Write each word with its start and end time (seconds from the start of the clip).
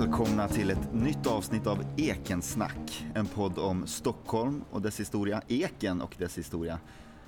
Välkomna 0.00 0.48
till 0.48 0.70
ett 0.70 0.94
nytt 0.94 1.26
avsnitt 1.26 1.66
av 1.66 1.84
Ekensnack. 1.96 3.06
En 3.14 3.26
podd 3.26 3.58
om 3.58 3.86
Stockholm 3.86 4.64
och 4.70 4.82
dess 4.82 5.00
historia, 5.00 5.42
Eken 5.48 6.00
och 6.00 6.14
dess 6.18 6.38
historia. 6.38 6.78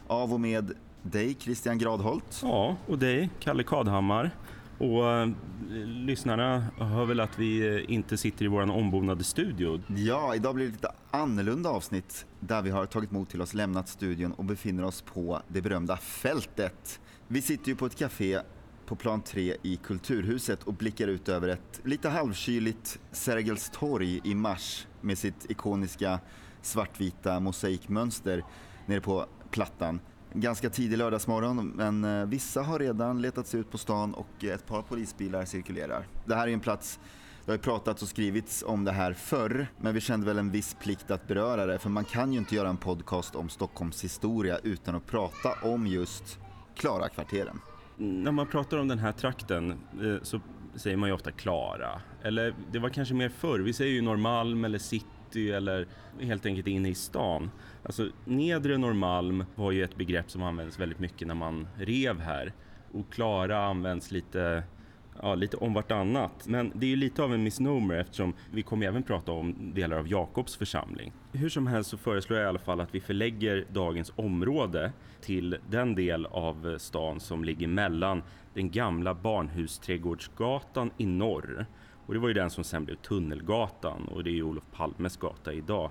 Av 0.07 0.33
och 0.33 0.41
med 0.41 0.73
dig 1.03 1.37
Christian 1.41 1.79
Gradholt. 1.79 2.41
Ja, 2.43 2.77
och 2.87 2.99
dig 2.99 3.31
Kalle 3.41 3.63
Kadhammar. 3.63 4.31
Och 4.79 5.11
eh, 5.11 5.29
lyssnarna 5.87 6.65
hör 6.79 7.05
väl 7.05 7.21
att 7.21 7.39
vi 7.39 7.77
eh, 7.77 7.95
inte 7.95 8.17
sitter 8.17 8.45
i 8.45 8.49
vår 8.49 8.71
ombonade 8.71 9.25
studio. 9.25 9.81
Ja, 9.97 10.35
idag 10.35 10.55
blir 10.55 10.67
det 10.67 10.73
lite 10.73 10.93
annorlunda 11.11 11.71
avsnitt 11.71 12.27
där 12.41 12.63
vi 12.63 12.71
har 12.71 12.87
tagit 12.87 13.11
mod 13.11 13.29
till 13.29 13.43
oss, 13.43 13.55
lämnat 13.55 13.89
studion 13.89 14.33
och 14.33 14.45
befinner 14.45 14.85
oss 14.85 15.03
på 15.03 15.43
det 15.49 15.63
berömda 15.63 15.97
fältet. 15.97 17.01
Vi 17.29 17.43
sitter 17.43 17.69
ju 17.69 17.77
på 17.77 17.87
ett 17.87 17.97
café 17.97 18.41
på 18.87 18.97
plan 18.97 19.23
3 19.23 19.57
i 19.63 19.77
Kulturhuset 19.77 20.63
och 20.63 20.75
blickar 20.75 21.09
ut 21.09 21.29
över 21.29 21.49
ett 21.49 21.81
lite 21.85 22.09
halvkyligt 22.09 22.99
Sergels 23.13 23.71
torg 23.71 24.21
i 24.25 24.35
mars 24.35 24.87
med 25.01 25.19
sitt 25.19 25.51
ikoniska 25.51 26.21
svartvita 26.63 27.41
mosaikmönster 27.41 28.45
nere 28.87 29.01
på 29.01 29.27
Plattan. 29.51 30.01
Ganska 30.33 30.71
tidig 30.71 30.99
lördagsmorgon 30.99 31.67
men 31.67 32.05
eh, 32.05 32.27
vissa 32.27 32.63
har 32.63 32.79
redan 32.79 33.23
letat 33.23 33.47
sig 33.47 33.61
ut 33.61 33.71
på 33.71 33.79
stan 33.79 34.15
och 34.15 34.45
ett 34.45 34.67
par 34.67 34.83
polisbilar 34.83 35.45
cirkulerar. 35.45 36.09
Det 36.25 36.35
här 36.35 36.49
är 36.49 36.53
en 36.53 36.61
plats 36.61 37.01
det 37.47 37.53
har 37.53 37.57
ju 37.57 37.63
pratats 37.63 38.03
och 38.03 38.09
skrivits 38.09 38.65
om 38.67 38.85
det 38.85 38.93
här 38.93 39.13
förr, 39.13 39.67
men 39.81 39.95
vi 39.95 40.01
kände 40.01 40.27
väl 40.27 40.39
en 40.39 40.51
viss 40.51 40.77
plikt 40.81 41.11
att 41.11 41.29
beröra 41.29 41.67
det, 41.67 41.79
för 41.79 41.91
man 41.91 42.05
kan 42.05 42.33
ju 42.33 42.39
inte 42.39 42.55
göra 42.55 42.69
en 42.69 42.77
podcast 42.77 43.37
om 43.37 43.49
Stockholms 43.49 44.05
historia 44.05 44.59
utan 44.63 44.95
att 44.95 45.07
prata 45.07 45.53
om 45.63 45.87
just 45.87 46.39
Klarakvarteren. 46.77 47.61
När 47.97 48.33
man 48.33 48.47
pratar 48.47 48.79
om 48.79 48.89
den 48.89 48.99
här 48.99 49.13
trakten 49.13 49.71
eh, 49.71 50.23
så 50.23 50.41
säger 50.75 50.97
man 50.97 51.09
ju 51.09 51.15
ofta 51.15 51.31
Klara. 51.31 52.01
Eller 52.23 52.55
det 52.73 52.79
var 52.79 52.89
kanske 52.89 53.15
mer 53.15 53.29
förr, 53.29 53.59
vi 53.59 53.73
säger 53.73 53.93
ju 53.93 54.03
Norrmalm 54.03 54.65
eller 54.65 54.79
city 54.79 55.51
eller 55.51 55.87
helt 56.21 56.47
enkelt 56.47 56.67
inne 56.67 56.89
i 56.89 56.95
stan. 56.95 57.51
Alltså 57.83 58.09
nedre 58.25 58.79
Norrmalm 58.79 59.45
var 59.55 59.73
ju 59.73 59.85
ett 59.85 59.97
begrepp 59.97 60.31
som 60.31 60.43
användes 60.43 60.81
väldigt 60.81 60.99
mycket 60.99 61.29
när 61.29 61.35
man 61.35 61.69
rev 61.77 62.21
här. 62.21 62.53
Och 62.93 63.13
Klara 63.13 63.65
används 63.65 64.11
lite 64.11 64.63
ja, 65.23 65.35
lite 65.35 65.57
om 65.57 65.75
vartannat. 65.75 66.47
Men 66.47 66.73
det 66.75 66.87
är 66.87 66.91
ju 66.91 66.97
lite 66.97 67.23
av 67.23 67.35
en 67.35 67.43
misnomer 67.43 67.95
eftersom 67.95 68.35
vi 68.53 68.63
kommer 68.63 68.87
även 68.87 69.03
prata 69.03 69.33
om 69.33 69.73
delar 69.75 69.97
av 69.97 70.09
Jakobs 70.09 70.57
församling. 70.57 71.13
Hur 71.33 71.49
som 71.49 71.67
helst 71.67 71.91
så 71.91 71.97
föreslår 71.97 72.39
jag 72.39 72.47
i 72.47 72.49
alla 72.49 72.59
fall 72.59 72.81
att 72.81 72.95
vi 72.95 73.01
förlägger 73.01 73.65
dagens 73.73 74.13
område 74.17 74.93
till 75.21 75.57
den 75.71 75.95
del 75.95 76.27
av 76.27 76.79
stan 76.79 77.21
som 77.21 77.45
ligger 77.45 77.67
mellan 77.67 78.23
den 78.55 78.71
gamla 78.71 79.15
Barnhusträdgårdsgatan 79.15 80.91
i 80.97 81.07
norr 81.07 81.67
och 82.07 82.15
det 82.15 82.21
var 82.21 82.29
ju 82.29 82.35
den 82.35 82.51
som 82.51 82.65
sen 82.65 82.85
blev 82.85 82.97
Tunnelgatan 82.97 84.09
och 84.09 84.25
det 84.25 84.31
är 84.31 84.35
ju 84.35 84.43
Olof 84.43 84.65
Palmes 84.73 85.17
gata 85.17 85.53
idag 85.53 85.91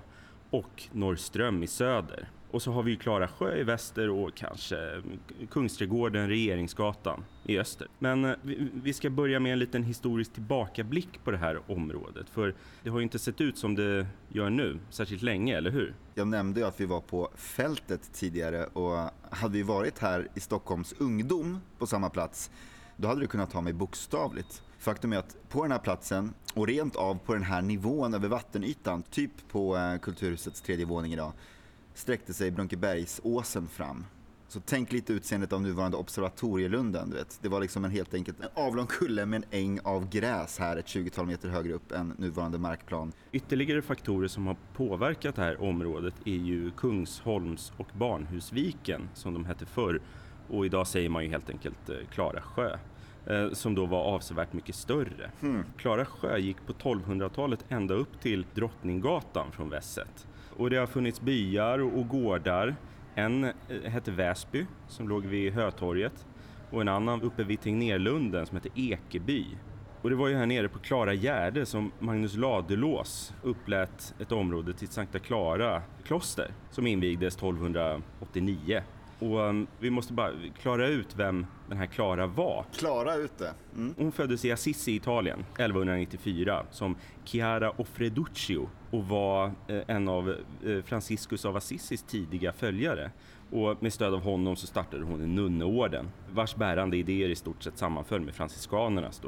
och 0.50 0.82
Norrström 0.92 1.62
i 1.62 1.66
söder. 1.66 2.28
Och 2.56 2.62
så 2.62 2.72
har 2.72 2.82
vi 2.82 2.90
ju 2.90 2.96
Klara 2.96 3.28
sjö 3.28 3.56
i 3.56 3.62
väster 3.62 4.10
och 4.10 4.34
kanske 4.34 5.02
Kungsträdgården, 5.50 6.28
Regeringsgatan 6.28 7.24
i 7.44 7.58
öster. 7.58 7.88
Men 7.98 8.24
eh, 8.24 8.34
vi 8.72 8.92
ska 8.92 9.10
börja 9.10 9.40
med 9.40 9.52
en 9.52 9.58
liten 9.58 9.82
historisk 9.82 10.32
tillbakablick 10.32 11.24
på 11.24 11.30
det 11.30 11.36
här 11.36 11.60
området. 11.66 12.30
För 12.30 12.54
det 12.82 12.90
har 12.90 12.98
ju 12.98 13.02
inte 13.02 13.18
sett 13.18 13.40
ut 13.40 13.58
som 13.58 13.74
det 13.74 14.06
gör 14.28 14.50
nu 14.50 14.78
särskilt 14.90 15.22
länge, 15.22 15.56
eller 15.56 15.70
hur? 15.70 15.94
Jag 16.14 16.28
nämnde 16.28 16.60
ju 16.60 16.66
att 16.66 16.80
vi 16.80 16.86
var 16.86 17.00
på 17.00 17.30
fältet 17.34 18.12
tidigare 18.12 18.64
och 18.64 19.10
hade 19.30 19.52
vi 19.52 19.62
varit 19.62 19.98
här 19.98 20.28
i 20.34 20.40
Stockholms 20.40 20.94
ungdom 20.98 21.60
på 21.78 21.86
samma 21.86 22.10
plats 22.10 22.50
då 22.96 23.08
hade 23.08 23.20
du 23.20 23.26
kunnat 23.26 23.50
ta 23.50 23.60
mig 23.60 23.72
bokstavligt. 23.72 24.62
Faktum 24.78 25.12
är 25.12 25.16
att 25.16 25.36
på 25.48 25.62
den 25.62 25.72
här 25.72 25.78
platsen 25.78 26.34
och 26.54 26.66
rent 26.66 26.96
av 26.96 27.18
på 27.18 27.34
den 27.34 27.42
här 27.42 27.62
nivån 27.62 28.14
över 28.14 28.28
vattenytan, 28.28 29.02
typ 29.02 29.48
på 29.48 29.76
eh, 29.76 29.98
Kulturhusets 29.98 30.60
tredje 30.60 30.86
våning 30.86 31.12
idag, 31.12 31.32
sträckte 31.96 32.34
sig 32.34 32.50
Brunkebergsåsen 32.50 33.68
fram. 33.68 34.04
Så 34.48 34.60
tänk 34.60 34.92
lite 34.92 35.12
utseendet 35.12 35.52
av 35.52 35.62
nuvarande 35.62 35.96
Observatorielunden. 35.96 37.10
Du 37.10 37.16
vet. 37.16 37.38
Det 37.42 37.48
var 37.48 37.60
liksom 37.60 37.84
en 37.84 37.90
helt 37.90 38.14
enkelt 38.14 38.40
en 38.40 38.48
avlång 38.54 38.86
kulle 38.86 39.26
med 39.26 39.36
en 39.36 39.58
äng 39.60 39.80
av 39.84 40.08
gräs 40.08 40.58
här 40.58 40.76
ett 40.76 40.86
20-tal 40.86 41.26
meter 41.26 41.48
högre 41.48 41.72
upp 41.72 41.92
än 41.92 42.14
nuvarande 42.18 42.58
markplan. 42.58 43.12
Ytterligare 43.32 43.82
faktorer 43.82 44.28
som 44.28 44.46
har 44.46 44.56
påverkat 44.74 45.36
det 45.36 45.42
här 45.42 45.62
området 45.62 46.14
är 46.24 46.36
ju 46.36 46.70
Kungsholms 46.70 47.72
och 47.76 47.88
Barnhusviken 47.92 49.08
som 49.14 49.34
de 49.34 49.44
hette 49.44 49.66
förr. 49.66 50.00
Och 50.48 50.66
idag 50.66 50.86
säger 50.86 51.08
man 51.08 51.24
ju 51.24 51.30
helt 51.30 51.50
enkelt 51.50 51.88
eh, 51.88 51.96
Klara 52.10 52.42
sjö 52.42 52.78
eh, 53.26 53.50
som 53.52 53.74
då 53.74 53.86
var 53.86 54.02
avsevärt 54.02 54.52
mycket 54.52 54.74
större. 54.74 55.30
Hmm. 55.40 55.64
Klara 55.76 56.04
sjö 56.04 56.38
gick 56.38 56.66
på 56.66 56.72
1200-talet 56.72 57.64
ända 57.68 57.94
upp 57.94 58.20
till 58.20 58.46
Drottninggatan 58.54 59.52
från 59.52 59.70
vässet. 59.70 60.26
Och 60.56 60.70
det 60.70 60.76
har 60.76 60.86
funnits 60.86 61.20
byar 61.20 61.78
och 61.78 62.08
gårdar. 62.08 62.76
En 63.14 63.44
eh, 63.44 63.52
hette 63.84 64.10
Väsby 64.10 64.66
som 64.88 65.08
låg 65.08 65.26
vid 65.26 65.52
Hötorget 65.52 66.26
och 66.70 66.80
en 66.80 66.88
annan 66.88 67.22
uppe 67.22 67.44
vid 67.44 67.60
Tegnérlunden 67.60 68.46
som 68.46 68.56
hette 68.56 68.68
Ekeby. 68.74 69.46
Och 70.02 70.10
det 70.10 70.16
var 70.16 70.28
ju 70.28 70.34
här 70.34 70.46
nere 70.46 70.68
på 70.68 70.78
Klara 70.78 71.14
Gärde 71.14 71.66
som 71.66 71.92
Magnus 71.98 72.36
Ladulås 72.36 73.34
upplät 73.42 74.14
ett 74.20 74.32
område 74.32 74.72
till 74.72 74.88
Sankta 74.88 75.18
Klara 75.18 75.82
kloster 76.04 76.50
som 76.70 76.86
invigdes 76.86 77.36
1289. 77.36 78.82
Och 79.18 79.38
um, 79.38 79.66
vi 79.80 79.90
måste 79.90 80.12
bara 80.12 80.30
klara 80.62 80.88
ut 80.88 81.16
vem 81.16 81.46
den 81.68 81.78
här 81.78 81.86
Klara 81.86 82.26
var. 82.26 82.64
Klara 82.78 83.14
ut 83.14 83.38
det. 83.38 83.52
Mm. 83.76 83.94
Hon 83.98 84.12
föddes 84.12 84.44
i 84.44 84.52
Assisi 84.52 84.92
i 84.92 84.96
Italien 84.96 85.40
1194 85.40 86.66
som 86.70 86.96
Chiara 87.24 87.70
Offreduccio 87.70 88.68
och 88.96 89.08
var 89.08 89.52
eh, 89.66 89.82
en 89.86 90.08
av 90.08 90.34
eh, 90.66 90.82
Franciscus 90.84 91.44
av 91.44 91.56
Assisis 91.56 92.02
tidiga 92.02 92.52
följare. 92.52 93.10
Och 93.50 93.82
med 93.82 93.92
stöd 93.92 94.14
av 94.14 94.22
honom 94.22 94.56
så 94.56 94.66
startade 94.66 95.04
hon 95.04 95.22
en 95.22 95.34
nunneorden 95.34 96.08
vars 96.32 96.56
bärande 96.56 96.96
idéer 96.96 97.28
i 97.28 97.36
stort 97.36 97.62
sett 97.62 97.78
sammanföll 97.78 98.20
med 98.20 98.34
franciskanernas, 98.34 99.22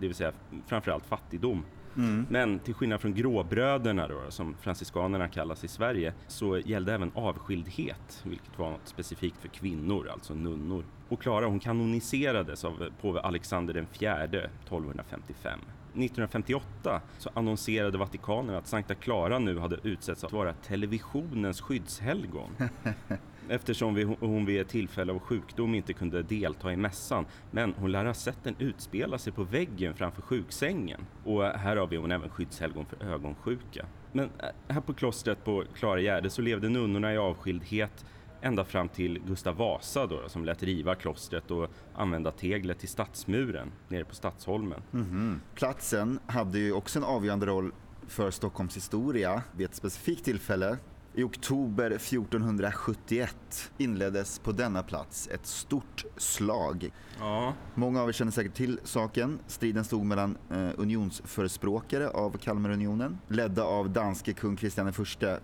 det 0.00 0.06
vill 0.06 0.14
säga 0.14 0.32
framförallt 0.66 1.06
fattigdom. 1.06 1.64
Mm. 1.96 2.26
Men 2.30 2.58
till 2.58 2.74
skillnad 2.74 3.00
från 3.00 3.14
gråbröderna 3.14 4.08
då, 4.08 4.20
som 4.28 4.54
franciskanerna 4.60 5.28
kallas 5.28 5.64
i 5.64 5.68
Sverige 5.68 6.12
så 6.28 6.58
gällde 6.58 6.94
även 6.94 7.12
avskildhet, 7.14 8.22
vilket 8.24 8.58
var 8.58 8.70
något 8.70 8.88
specifikt 8.88 9.36
för 9.38 9.48
kvinnor, 9.48 10.08
alltså 10.08 10.34
nunnor. 10.34 10.84
Och 11.08 11.22
Klara 11.22 11.46
hon 11.46 11.60
kanoniserades 11.60 12.64
av 12.64 12.90
påve 13.00 13.20
Alexander 13.20 13.74
den 13.74 13.86
fjärde 13.86 14.38
1255. 14.38 15.60
1958 15.94 17.00
så 17.18 17.30
annonserade 17.34 17.98
Vatikanen 17.98 18.54
att 18.54 18.66
Sankta 18.66 18.94
Clara 18.94 19.38
nu 19.38 19.58
hade 19.58 19.78
utsetts 19.82 20.24
att 20.24 20.32
vara 20.32 20.52
televisionens 20.52 21.60
skyddshelgon. 21.60 22.56
Eftersom 23.48 23.94
vi, 23.94 24.02
hon 24.20 24.44
vid 24.44 24.60
ett 24.60 24.68
tillfälle 24.68 25.12
av 25.12 25.18
sjukdom 25.18 25.74
inte 25.74 25.92
kunde 25.92 26.22
delta 26.22 26.72
i 26.72 26.76
mässan. 26.76 27.26
Men 27.50 27.74
hon 27.78 27.92
lär 27.92 28.04
ha 28.04 28.14
sett 28.14 28.44
den 28.44 28.54
utspela 28.58 29.18
sig 29.18 29.32
på 29.32 29.44
väggen 29.44 29.94
framför 29.94 30.22
sjuksängen. 30.22 31.06
Och 31.24 31.44
här 31.44 31.76
har 31.76 31.86
vi 31.86 31.96
hon 31.96 32.12
även 32.12 32.30
skyddshelgon 32.30 32.86
för 32.86 33.06
ögonsjuka. 33.06 33.86
Men 34.12 34.30
äh, 34.38 34.48
här 34.68 34.80
på 34.80 34.94
klostret 34.94 35.44
på 35.44 35.64
Klara 35.74 36.00
Gärde 36.00 36.30
så 36.30 36.42
levde 36.42 36.68
nunnorna 36.68 37.14
i 37.14 37.16
avskildhet 37.16 38.04
ända 38.42 38.64
fram 38.64 38.88
till 38.88 39.20
Gustav 39.26 39.56
Vasa 39.56 40.06
då, 40.06 40.28
som 40.28 40.44
lät 40.44 40.62
riva 40.62 40.94
klostret 40.94 41.50
och 41.50 41.70
använda 41.94 42.30
teglet 42.30 42.78
till 42.78 42.88
stadsmuren 42.88 43.72
nere 43.88 44.04
på 44.04 44.14
Stadsholmen. 44.14 44.82
Mm 44.92 45.06
-hmm. 45.06 45.38
Platsen 45.54 46.18
hade 46.26 46.58
ju 46.58 46.72
också 46.72 46.98
en 46.98 47.04
avgörande 47.04 47.46
roll 47.46 47.72
för 48.08 48.30
Stockholms 48.30 48.76
historia 48.76 49.42
vid 49.56 49.66
ett 49.66 49.74
specifikt 49.74 50.24
tillfälle 50.24 50.76
i 51.14 51.22
oktober 51.22 51.90
1471 51.90 53.70
inleddes 53.78 54.38
på 54.38 54.52
denna 54.52 54.82
plats 54.82 55.28
ett 55.32 55.46
stort 55.46 56.04
slag. 56.16 56.92
Ja. 57.18 57.54
Många 57.74 58.02
av 58.02 58.08
er 58.08 58.12
känner 58.12 58.32
säkert 58.32 58.54
till 58.54 58.80
saken. 58.84 59.38
Striden 59.46 59.84
stod 59.84 60.04
mellan 60.04 60.36
eh, 60.50 60.70
unionsförespråkare 60.76 62.08
av 62.08 62.38
Kalmarunionen, 62.38 63.18
ledda 63.28 63.64
av 63.64 63.90
danske 63.90 64.32
kung 64.32 64.56
Kristian 64.56 64.88
I, 64.88 64.92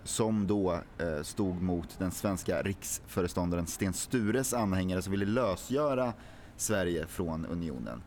som 0.03 0.47
då 0.47 0.73
eh, 0.73 1.21
stod 1.21 1.61
mot 1.61 1.99
den 1.99 2.11
svenska 2.11 2.61
riksföreståndaren 2.61 3.67
Sten 3.67 3.93
Stures 3.93 4.53
anhängare 4.53 5.01
som 5.01 5.11
ville 5.11 5.25
lösgöra 5.25 6.13
Sverige 6.57 7.07
från 7.07 7.45
unionen. 7.45 8.03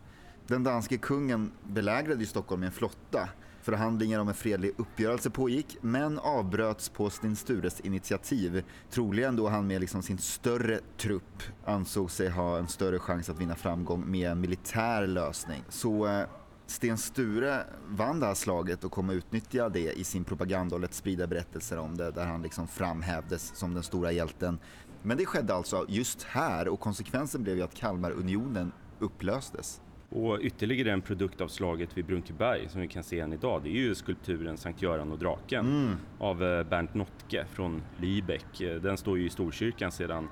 Den 0.46 0.64
danske 0.64 0.98
kungen 0.98 1.52
belägrade 1.68 2.20
ju 2.20 2.26
Stockholm 2.26 2.60
med 2.60 2.66
en 2.66 2.72
flotta 2.72 3.28
Förhandlingar 3.62 4.20
om 4.20 4.28
en 4.28 4.34
fredlig 4.34 4.72
uppgörelse 4.76 5.30
pågick 5.30 5.76
men 5.80 6.18
avbröts 6.18 6.88
på 6.88 7.10
Sten 7.10 7.36
Stures 7.36 7.80
initiativ. 7.80 8.64
Troligen 8.90 9.36
då 9.36 9.48
han 9.48 9.66
med 9.66 9.80
liksom 9.80 10.02
sin 10.02 10.18
större 10.18 10.80
trupp 10.98 11.42
ansåg 11.64 12.10
sig 12.10 12.28
ha 12.28 12.58
en 12.58 12.68
större 12.68 12.98
chans 12.98 13.30
att 13.30 13.40
vinna 13.40 13.54
framgång 13.54 14.10
med 14.10 14.30
en 14.30 14.40
militär 14.40 15.06
lösning. 15.06 15.64
Så 15.68 16.06
eh, 16.06 16.26
Sten 16.66 16.98
Sture 16.98 17.64
vann 17.88 18.20
det 18.20 18.26
här 18.26 18.34
slaget 18.34 18.84
och 18.84 18.92
kom 18.92 19.10
att 19.10 19.14
utnyttja 19.14 19.68
det 19.68 19.92
i 19.92 20.04
sin 20.04 20.24
propaganda 20.24 20.74
och 20.74 20.80
lät 20.80 20.94
sprida 20.94 21.26
berättelser 21.26 21.78
om 21.78 21.96
det 21.96 22.10
där 22.10 22.26
han 22.26 22.42
liksom 22.42 22.68
framhävdes 22.68 23.56
som 23.56 23.74
den 23.74 23.82
stora 23.82 24.12
hjälten. 24.12 24.58
Men 25.02 25.16
det 25.16 25.26
skedde 25.26 25.54
alltså 25.54 25.86
just 25.88 26.22
här 26.22 26.68
och 26.68 26.80
konsekvensen 26.80 27.42
blev 27.42 27.56
ju 27.56 27.62
att 27.62 27.74
Kalmarunionen 27.74 28.72
upplöstes. 28.98 29.80
Och 30.14 30.38
ytterligare 30.40 30.92
en 30.92 31.00
produkt 31.02 31.40
av 31.40 31.48
slaget 31.48 31.98
vid 31.98 32.04
Brunkeberg 32.04 32.68
som 32.68 32.80
vi 32.80 32.88
kan 32.88 33.02
se 33.02 33.20
än 33.20 33.32
idag, 33.32 33.62
det 33.62 33.68
är 33.68 33.72
ju 33.72 33.94
skulpturen 33.94 34.56
Sankt 34.56 34.82
Göran 34.82 35.12
och 35.12 35.18
draken 35.18 35.66
Mm. 35.66 35.96
av 36.18 36.42
eh, 36.44 36.64
Bernt 36.64 36.94
Notke 36.94 37.44
från 37.50 37.82
Lübeck. 38.00 38.60
Eh, 38.74 38.80
Den 38.82 38.96
står 38.96 39.18
ju 39.18 39.26
i 39.26 39.30
Storkyrkan 39.30 39.92
sedan 39.92 40.28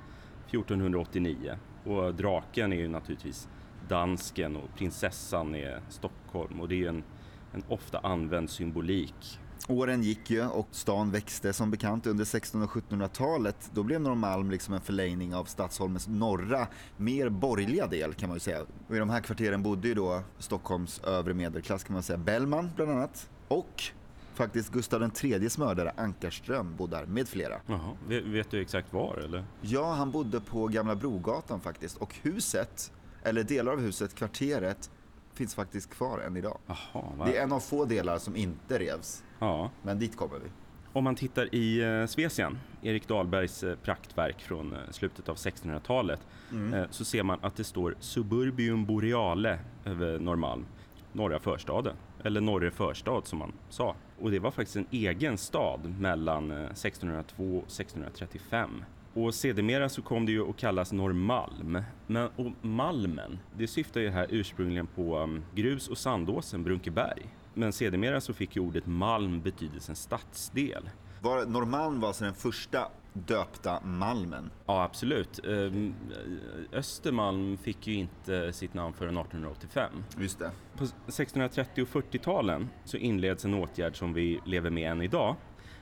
1489 0.47 1.55
och 1.83 2.15
draken 2.15 2.73
är 2.73 2.77
ju 2.77 2.87
naturligtvis 2.87 3.47
dansken 3.87 4.55
och 4.55 4.69
prinsessan 4.77 5.55
är 5.55 5.79
Stockholm 5.89 6.59
och 6.59 6.67
det 6.69 6.83
är 6.83 6.89
en, 6.89 7.03
en 7.53 7.63
ofta 7.67 7.99
använd 7.99 8.49
symbolik. 8.49 9.39
Åren 9.71 10.03
gick 10.03 10.29
ju 10.29 10.47
och 10.47 10.67
stan 10.71 11.11
växte 11.11 11.53
som 11.53 11.71
bekant 11.71 12.07
under 12.07 12.23
1600 12.23 12.69
och 12.73 12.81
1700-talet. 12.81 13.71
Då 13.73 13.83
blev 13.83 14.01
Norrmalm 14.01 14.51
liksom 14.51 14.73
en 14.73 14.81
förlängning 14.81 15.35
av 15.35 15.45
Stadsholmens 15.45 16.07
norra, 16.07 16.67
mer 16.97 17.29
borgerliga 17.29 17.87
del 17.87 18.13
kan 18.13 18.29
man 18.29 18.35
ju 18.35 18.39
säga. 18.39 18.61
Och 18.87 18.95
I 18.95 18.99
de 18.99 19.09
här 19.09 19.21
kvarteren 19.21 19.63
bodde 19.63 19.87
ju 19.87 19.93
då 19.93 20.21
Stockholms 20.39 20.99
övre 20.99 21.33
medelklass 21.33 21.83
kan 21.83 21.93
man 21.93 22.03
säga. 22.03 22.17
Bellman 22.17 22.69
bland 22.75 22.91
annat. 22.91 23.29
Och 23.47 23.83
faktiskt 24.33 24.71
Gustav 24.71 25.11
IIIs 25.23 25.57
mördare 25.57 25.93
Ankarström 25.97 26.75
bodde 26.75 26.97
där 26.97 27.05
med 27.05 27.27
flera. 27.27 27.61
Jaha, 27.65 27.97
vet, 28.07 28.51
du 28.51 28.61
exakt 28.61 28.93
var 28.93 29.17
eller? 29.17 29.45
Ja, 29.61 29.93
han 29.93 30.11
bodde 30.11 30.41
på 30.41 30.67
Gamla 30.67 30.95
Brogatan 30.95 31.61
faktiskt. 31.61 31.97
Och 31.97 32.15
huset, 32.21 32.91
eller 33.23 33.43
delar 33.43 33.71
av 33.71 33.79
huset, 33.79 34.15
kvarteret, 34.15 34.89
finns 35.33 35.55
faktiskt 35.55 35.89
kvar 35.89 36.19
än 36.19 36.37
idag. 36.37 36.57
Jaha? 36.65 37.25
Det 37.25 37.37
är 37.37 37.43
en 37.43 37.51
av 37.51 37.59
få 37.59 37.85
delar 37.85 38.17
som 38.17 38.35
inte 38.35 38.79
revs. 38.79 39.23
Ja. 39.41 39.69
Men 39.83 39.99
dit 39.99 40.17
kommer 40.17 40.39
vi. 40.39 40.49
Om 40.93 41.03
man 41.03 41.15
tittar 41.15 41.55
i 41.55 41.81
eh, 41.81 42.05
Svesian, 42.05 42.57
Erik 42.81 43.07
Dahlbergs 43.07 43.63
eh, 43.63 43.75
praktverk 43.75 44.41
från 44.41 44.73
eh, 44.73 44.79
slutet 44.91 45.29
av 45.29 45.35
1600-talet, 45.35 46.19
eh, 46.73 46.83
så 46.89 47.05
ser 47.05 47.23
man 47.23 47.39
att 47.41 47.55
det 47.55 47.63
står 47.63 47.95
Suburbium 47.99 48.85
Boreale 48.85 49.59
över 49.85 50.19
Norrmalm, 50.19 50.65
norra 51.13 51.39
förstaden, 51.39 51.95
eller 52.23 52.41
norre 52.41 52.71
förstad 52.71 53.21
som 53.25 53.39
man 53.39 53.53
sa. 53.69 53.95
Och 54.21 54.31
det 54.31 54.39
var 54.39 54.51
faktiskt 54.51 54.77
en 54.77 54.87
egen 54.91 55.37
stad 55.37 55.99
mellan 55.99 56.51
eh, 56.51 56.57
1602 56.57 57.43
och 57.43 57.63
1635. 57.63 58.83
Och 59.13 59.33
sedermera 59.35 59.89
så 59.89 60.01
kom 60.01 60.25
det 60.25 60.31
ju 60.31 60.49
att 60.49 60.57
kallas 60.57 60.91
Norrmalm. 60.91 61.83
Men, 62.07 62.29
och 62.35 62.51
Malmen, 62.61 63.39
det 63.57 63.67
syftar 63.67 64.01
ju 64.01 64.09
här 64.09 64.27
ursprungligen 64.29 64.87
på 64.87 65.19
um, 65.19 65.43
grus 65.55 65.87
och 65.87 65.97
sandåsen 65.97 66.63
Brunkeberg. 66.63 67.25
Men 67.53 67.73
sedermera 67.73 68.21
så 68.21 68.33
fick 68.33 68.55
ju 68.55 68.61
ordet 68.61 68.87
Malm 68.87 69.41
betydelsen 69.41 69.95
stadsdel. 69.95 70.89
Var, 71.21 71.45
Norrmalm 71.45 71.99
var 71.99 72.07
alltså 72.07 72.23
den 72.23 72.33
första 72.33 72.87
döpta 73.13 73.81
malmen. 73.83 74.51
Ja, 74.65 74.83
absolut. 74.83 75.45
Ehm, 75.45 75.93
Östermalm 76.73 77.57
fick 77.57 77.87
ju 77.87 77.93
inte 77.93 78.53
sitt 78.53 78.73
namn 78.73 78.93
förrän 78.93 79.17
1885. 79.17 80.03
Just 80.17 80.39
det. 80.39 80.51
På 80.77 80.83
1630 80.83 81.81
och 81.81 81.87
40-talen 81.87 82.69
så 82.85 82.97
inleds 82.97 83.45
en 83.45 83.53
åtgärd 83.53 83.97
som 83.97 84.13
vi 84.13 84.39
lever 84.45 84.69
med 84.69 84.91
än 84.91 85.01
idag, 85.01 85.35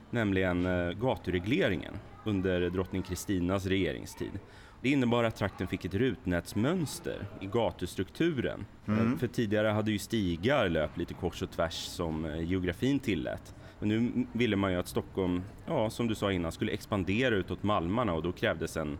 nämligen 0.09 0.65
eh, 0.65 0.91
gaturegleringen 0.91 1.93
under 2.25 2.69
drottning 2.69 3.01
Kristinas 3.01 3.65
regeringstid. 3.65 4.39
Det 4.81 4.89
innebar 4.89 5.23
att 5.23 5.35
trakten 5.35 5.67
fick 5.67 5.85
ett 5.85 5.93
rutnätsmönster 5.93 7.27
i 7.41 7.45
gatustrukturen. 7.45 8.65
Eh, 8.87 9.17
För 9.17 9.27
tidigare 9.27 9.67
hade 9.67 9.91
ju 9.91 9.99
stigar 9.99 10.69
löpt 10.69 10.97
lite 10.97 11.13
kors 11.13 11.41
och 11.41 11.51
tvärs 11.51 11.73
som 11.73 12.25
eh, 12.25 12.41
geografin 12.41 12.99
tillät. 12.99 13.55
Men 13.79 13.89
nu 13.89 14.25
ville 14.33 14.55
man 14.55 14.71
ju 14.71 14.79
att 14.79 14.87
Stockholm, 14.87 15.43
ja 15.67 15.89
som 15.89 16.07
du 16.07 16.15
sa 16.15 16.31
innan, 16.31 16.51
skulle 16.51 16.71
expandera 16.71 17.35
utåt 17.35 17.63
Malmarna 17.63 18.13
och 18.13 18.23
då 18.23 18.31
krävdes 18.31 18.77
en, 18.77 18.97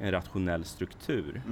en 0.00 0.10
rationell 0.10 0.64
struktur. 0.64 1.42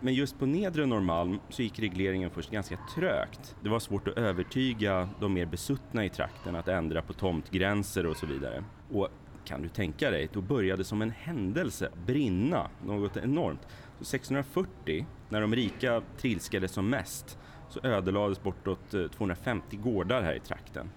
Men 0.00 0.14
just 0.14 0.38
på 0.38 0.46
nedre 0.46 0.86
Norrmalm 0.86 1.38
så 1.48 1.62
gick 1.62 1.78
regleringen 1.78 2.30
först 2.30 2.50
ganska 2.50 2.78
trögt. 2.94 3.56
Det 3.62 3.68
var 3.68 3.78
svårt 3.80 4.08
att 4.08 4.18
övertyga 4.18 5.08
de 5.20 5.32
mer 5.32 5.46
besuttna 5.46 6.04
i 6.04 6.08
trakten 6.08 6.56
att 6.56 6.68
ändra 6.68 7.02
på 7.02 7.12
tomtgränser 7.12 8.06
och 8.06 8.16
så 8.16 8.26
vidare. 8.26 8.64
Och 8.92 9.08
kan 9.48 9.62
du 9.62 9.68
tänka 9.68 10.10
dig, 10.10 10.28
då 10.32 10.40
började 10.40 10.84
som 10.84 11.02
en 11.02 11.10
händelse 11.10 11.88
brinna 12.06 12.70
något 12.86 13.16
enormt. 13.16 13.60
Så 14.00 14.16
1640, 14.16 15.06
när 15.28 15.40
de 15.40 15.54
rika 15.54 16.02
trilskade 16.16 16.68
som 16.68 16.90
mest, 16.90 17.38
så 17.68 17.80
ödelades 17.82 18.42
bortåt 18.42 18.94
eh, 18.94 19.06
250 19.06 19.76
gårdar 19.76 20.22
här 20.22 20.34
i 20.34 20.40
trakten. 20.40 20.90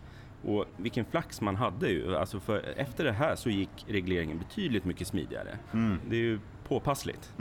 Och 0.43 0.65
vilken 0.77 1.05
flax 1.05 1.41
man 1.41 1.55
hade 1.55 1.89
ju, 1.89 2.15
alltså 2.15 2.39
för 2.39 2.73
efter 2.77 3.03
det 3.03 3.11
här 3.11 3.35
så 3.35 3.49
gick 3.49 3.85
regleringen 3.87 4.39
betydligt 4.39 4.85
mycket 4.85 5.07
smidigare. 5.07 5.57
Det 6.09 6.15
är 6.15 6.21
ju 6.21 6.39
påpassligt. 6.67 7.33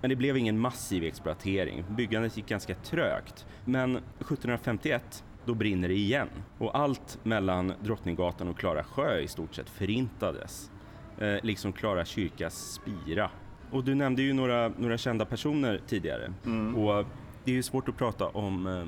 Men 0.00 0.10
det 0.10 0.16
blev 0.16 0.36
ingen 0.36 0.58
massiv 0.58 1.04
exploatering. 1.04 1.84
Byggandet 1.90 2.36
gick 2.36 2.46
ganska 2.46 2.74
trögt. 2.74 3.46
Men 3.64 3.96
1751 3.96 5.24
då 5.50 5.54
brinner 5.54 5.88
det 5.88 5.94
igen. 5.94 6.28
Och 6.58 6.78
allt 6.78 7.18
mellan 7.22 7.72
Drottninggatan 7.82 8.48
och 8.48 8.58
Klara 8.58 8.84
sjö 8.84 9.18
i 9.18 9.28
stort 9.28 9.54
sett 9.54 9.70
förintades. 9.70 10.70
Eh, 11.18 11.36
liksom 11.42 11.72
Klara 11.72 12.04
kyrkas 12.04 12.54
spira. 12.54 13.30
Och 13.70 13.84
du 13.84 13.94
nämnde 13.94 14.22
ju 14.22 14.32
några, 14.32 14.68
några 14.68 14.98
kända 14.98 15.24
personer 15.24 15.80
tidigare. 15.86 16.32
Och 16.76 17.06
det 17.44 17.50
är 17.50 17.54
ju 17.54 17.62
svårt 17.62 17.88
att 17.88 17.96
prata 17.96 18.26
om 18.26 18.66
eh, 18.66 18.84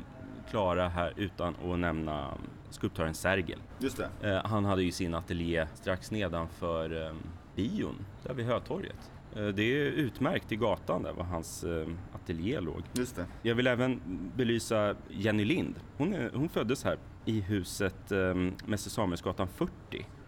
Klara 0.50 0.88
här 0.88 1.12
utan 1.16 1.54
att 1.64 1.78
nämna 1.78 2.34
skulptören 2.70 3.14
Sergel. 3.14 3.58
Just 3.78 3.96
det. 4.20 4.30
Eh, 4.30 4.50
han 4.50 4.64
hade 4.64 4.82
ju 4.82 4.92
sin 4.92 5.14
ateljé 5.14 5.66
strax 5.74 6.10
nedanför 6.10 7.06
eh, 7.06 7.14
bion, 7.56 8.04
där 8.22 8.34
vid 8.34 8.46
Hötorget. 8.46 9.11
Eh, 9.36 9.46
det 9.46 9.62
är 9.62 9.84
utmärkt 9.86 10.52
i 10.52 10.56
gatan 10.56 11.02
där 11.02 11.12
var 11.12 11.24
hans 11.24 11.64
eh, 11.64 11.86
ateljé 12.14 12.60
låg. 12.60 12.82
Just 12.92 13.16
det. 13.16 13.26
Jag 13.42 13.54
vill 13.54 13.66
även 13.66 14.00
belysa 14.36 14.94
Jenny 15.10 15.44
Lind. 15.44 15.74
Hon, 15.96 16.14
är, 16.14 16.30
hon 16.34 16.48
föddes 16.48 16.84
här 16.84 16.98
i 17.24 17.40
huset 17.40 18.12
eh, 18.12 18.34
Mäster 18.66 18.90
Samuelsgatan 18.90 19.48
40. 19.48 19.72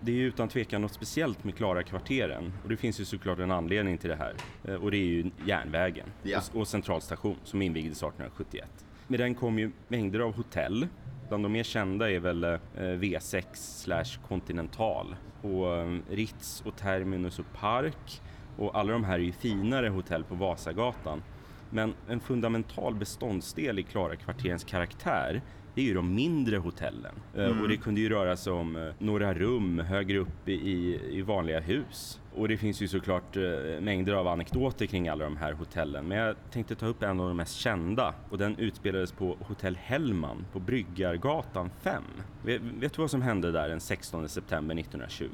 Det 0.01 0.13
är 0.13 0.17
ju 0.17 0.27
utan 0.27 0.49
tvekan 0.49 0.83
något 0.83 0.93
speciellt 0.93 1.45
med 1.45 1.55
Klara 1.57 1.83
kvarteren 1.83 2.53
och 2.63 2.69
det 2.69 2.77
finns 2.77 3.01
ju 3.01 3.05
såklart 3.05 3.39
en 3.39 3.51
anledning 3.51 3.99
till 3.99 4.11
det 4.11 4.17
här. 4.17 4.35
Och 4.79 4.91
det 4.91 4.97
är 4.97 5.07
ju 5.07 5.31
järnvägen 5.47 6.07
Ja. 6.23 6.41
och, 6.53 6.61
och 6.61 6.69
centralstation 6.69 7.37
som 7.45 7.63
invigdes 7.63 7.99
1871. 7.99 8.69
Med 9.07 9.21
den 9.21 9.35
kom 9.35 9.59
ju 9.59 9.71
mängder 9.89 10.21
av 10.21 10.35
hotell. 10.37 10.87
Bland 11.29 11.45
de 11.45 11.53
mer 11.53 11.63
kända 11.63 12.11
är 12.11 12.19
väl 12.21 12.45
eh, 12.45 12.59
V6 12.77 13.45
slash 13.55 14.29
Continental 14.29 15.17
och 15.43 15.67
Ritz 16.11 16.63
och 16.67 16.77
Terminus 16.77 17.39
och 17.39 17.53
Park. 17.53 18.21
Och 18.59 18.79
alla 18.79 18.93
de 18.93 19.05
här 19.05 19.15
är 19.15 19.23
ju 19.23 19.33
finare 19.33 19.89
hotell 19.89 20.25
på 20.25 20.35
Vasagatan. 20.35 21.23
Men 21.71 21.95
en 22.09 22.21
fundamental 22.21 22.95
beståndsdel 22.95 23.79
i 23.79 23.83
Klara 23.83 24.17
kvarterens 24.17 24.65
karaktär 24.65 25.43
det 25.75 25.81
är 25.81 25.85
ju 25.85 25.95
de 25.95 26.15
mindre 26.15 26.57
hotellen. 26.57 27.15
Eh, 27.37 27.63
Och 27.63 27.69
det 27.69 27.77
kunde 27.77 28.01
ju 28.01 28.09
röra 28.09 28.37
sig 28.37 28.53
om 28.53 28.77
eh, 28.77 28.93
några 28.99 29.35
rum 29.35 29.79
högre 29.79 30.19
upp 30.19 30.49
i, 30.49 31.01
i 31.11 31.23
vanliga 31.23 31.61
hus. 31.61 32.21
Och 32.35 32.49
det 32.49 32.57
finns 32.57 32.83
ju 32.83 32.89
såklart 32.89 33.37
eh, 33.37 33.43
mängder 33.81 34.13
av 34.13 34.29
anekdoter 34.29 34.87
kring 34.87 35.09
alla 35.09 35.25
de 35.25 35.37
här 35.37 35.53
hotellen. 35.53 36.09
Men 36.09 36.19
jag 36.19 36.37
tänkte 36.51 36.75
ta 36.75 36.87
upp 36.87 37.03
en 37.03 37.21
av 37.21 37.29
de 37.29 37.37
mest 37.37 37.55
kända 37.55 38.15
och 38.31 38.39
den 38.39 38.57
utspelades 38.59 39.13
på 39.13 39.37
Hotell 39.41 39.77
Hellman 39.77 40.47
på 40.53 40.61
Bryggargatan 40.61 41.71
5. 41.83 42.03
Vet, 42.45 42.63
vet 42.63 42.93
du 42.93 43.03
vad 43.03 43.11
som 43.11 43.23
hände 43.23 43.53
där 43.53 43.69
den 43.69 43.81
16 43.81 44.29
september 44.29 44.75
1920? 44.79 45.27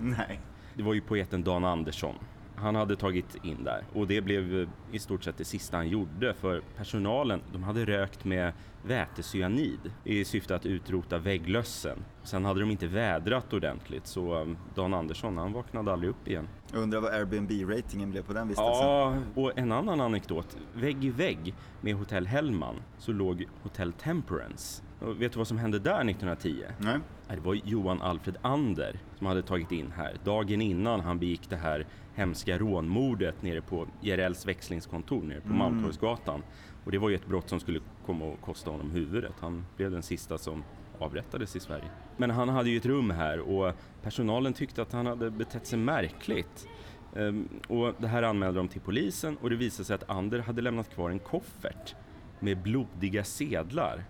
Nej. 0.00 0.40
Det 0.74 0.82
var 0.82 0.94
ju 0.94 1.00
poeten 1.00 1.42
Dan 1.42 1.64
Andersson. 1.64 2.14
Han 2.62 2.74
hade 2.74 2.96
tagit 2.96 3.44
in 3.44 3.64
där 3.64 3.84
och 3.92 4.06
det 4.06 4.20
blev 4.20 4.68
i 4.92 4.98
stort 4.98 5.24
sett 5.24 5.36
det 5.36 5.44
sista 5.44 5.76
han 5.76 5.88
gjorde 5.88 6.34
för 6.34 6.62
personalen, 6.76 7.40
de 7.52 7.62
hade 7.62 7.84
rökt 7.84 8.24
med 8.24 8.52
vätecyanid 8.84 9.92
i 10.04 10.24
syfte 10.24 10.56
att 10.56 10.66
utrota 10.66 11.18
vägglössen. 11.18 12.04
Sen 12.22 12.44
hade 12.44 12.60
de 12.60 12.70
inte 12.70 12.86
vädrat 12.86 13.52
ordentligt 13.52 14.06
så 14.06 14.34
um, 14.34 14.56
Dan 14.74 14.94
Andersson 14.94 15.38
han 15.38 15.52
vaknade 15.52 15.92
aldrig 15.92 16.10
upp 16.10 16.28
igen. 16.28 16.48
Jag 16.72 16.82
undrar 16.82 17.00
vad 17.00 17.12
Airbnb-ratingen 17.12 18.10
blev 18.10 18.22
på 18.22 18.32
den 18.32 18.48
vistelsen. 18.48 18.86
Ja, 18.86 19.16
och 19.34 19.58
en 19.58 19.72
annan 19.72 20.00
anekdot. 20.00 20.56
Vägg 20.74 21.04
i 21.04 21.10
vägg 21.10 21.54
med 21.80 21.94
Hotell 21.94 22.26
Hellman 22.26 22.76
så 22.98 23.12
låg 23.12 23.46
Hotell 23.62 23.92
Temperance. 23.92 24.82
Och 25.04 25.22
vet 25.22 25.32
du 25.32 25.38
vad 25.38 25.48
som 25.48 25.58
hände 25.58 25.78
där 25.78 26.10
1910? 26.10 26.64
Nej. 26.78 26.98
Det 27.28 27.40
var 27.40 27.54
Johan 27.54 28.02
Alfred 28.02 28.36
Ander 28.42 28.98
som 29.18 29.26
hade 29.26 29.42
tagit 29.42 29.72
in 29.72 29.92
här 29.96 30.16
dagen 30.24 30.60
innan 30.60 31.00
han 31.00 31.18
begick 31.18 31.50
det 31.50 31.56
här 31.56 31.86
hemska 32.14 32.58
rånmordet 32.58 33.42
nere 33.42 33.60
på 33.60 33.86
JRLs 34.00 34.46
växlingskontor 34.46 35.22
nere 35.22 35.40
på 35.40 35.52
Malmtorgsgatan. 35.52 36.42
Och 36.84 36.92
det 36.92 36.98
var 36.98 37.08
ju 37.08 37.14
ett 37.14 37.26
brott 37.26 37.48
som 37.48 37.60
skulle 37.60 37.80
komma 38.06 38.32
att 38.32 38.40
kosta 38.40 38.70
honom 38.70 38.90
huvudet. 38.90 39.34
Han 39.40 39.64
blev 39.76 39.90
den 39.90 40.02
sista 40.02 40.38
som 40.38 40.64
avrättades 40.98 41.56
i 41.56 41.60
Sverige. 41.60 41.90
Men 42.16 42.30
han 42.30 42.48
hade 42.48 42.70
ju 42.70 42.76
ett 42.76 42.86
rum 42.86 43.10
här 43.10 43.38
och 43.40 43.74
personalen 44.02 44.52
tyckte 44.52 44.82
att 44.82 44.92
han 44.92 45.06
hade 45.06 45.30
betett 45.30 45.66
sig 45.66 45.78
märkligt. 45.78 46.68
Ehm, 47.16 47.48
och 47.68 47.94
det 47.98 48.06
här 48.06 48.22
anmälde 48.22 48.60
de 48.60 48.68
till 48.68 48.80
polisen 48.80 49.36
och 49.36 49.50
det 49.50 49.56
visade 49.56 49.84
sig 49.84 49.94
att 49.94 50.10
Ander 50.10 50.38
hade 50.38 50.62
lämnat 50.62 50.94
kvar 50.94 51.10
en 51.10 51.18
koffert 51.18 51.94
med 52.40 52.62
blodiga 52.62 53.24
sedlar 53.24 54.04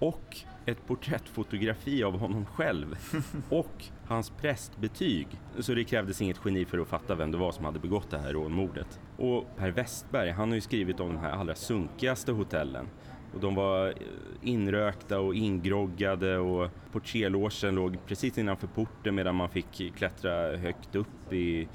och 0.00 0.36
ett 0.66 0.86
porträttfotografi 0.86 2.04
av 2.04 2.18
honom 2.18 2.46
själv 2.46 2.96
och 3.48 3.84
hans 4.06 4.30
prästbetyg. 4.30 5.26
Så 5.58 5.74
det 5.74 5.84
krävdes 5.84 6.22
inget 6.22 6.40
geni 6.44 6.64
för 6.64 6.78
att 6.78 6.88
fatta 6.88 7.14
vem 7.14 7.30
det 7.30 7.38
var 7.38 7.52
som 7.52 7.64
hade 7.64 7.78
begått 7.78 8.10
det 8.10 8.18
här 8.18 8.32
rånmordet. 8.32 9.00
Och 9.16 9.56
Per 9.56 9.70
Westberg, 9.70 10.30
han 10.30 10.48
har 10.48 10.54
ju 10.54 10.60
skrivit 10.60 11.00
om 11.00 11.08
de 11.08 11.18
här 11.18 11.30
allra 11.30 11.54
sunkigaste 11.54 12.32
hotellen. 12.32 12.86
Och 13.34 13.40
de 13.40 13.54
var 13.54 13.86
eh, 13.86 13.94
inrökta 14.42 15.20
och 15.20 15.34
ingroggade 15.34 16.38
och 16.38 16.70
portierlogen 16.92 17.74
låg 17.74 17.98
precis 18.06 18.38
innanför 18.38 18.66
porten 18.66 19.14
medan 19.14 19.34
man 19.34 19.48
fick 19.48 19.96
klättra 19.96 20.56
högt 20.56 20.96
upp 20.96 21.32
i 21.32 21.68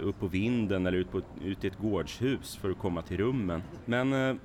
upp 0.00 0.20
på 0.20 0.26
vinden 0.26 0.86
eller 0.86 0.98
ut, 0.98 1.10
på, 1.10 1.20
ut 1.44 1.64
i 1.64 1.66
ett 1.66 1.78
gårdshus 1.78 2.56
för 2.56 2.70
att 2.70 2.78
komma 2.78 3.02
till 3.02 3.16
rummen. 3.16 3.62
Men 3.84 4.12
eh, 4.12 4.36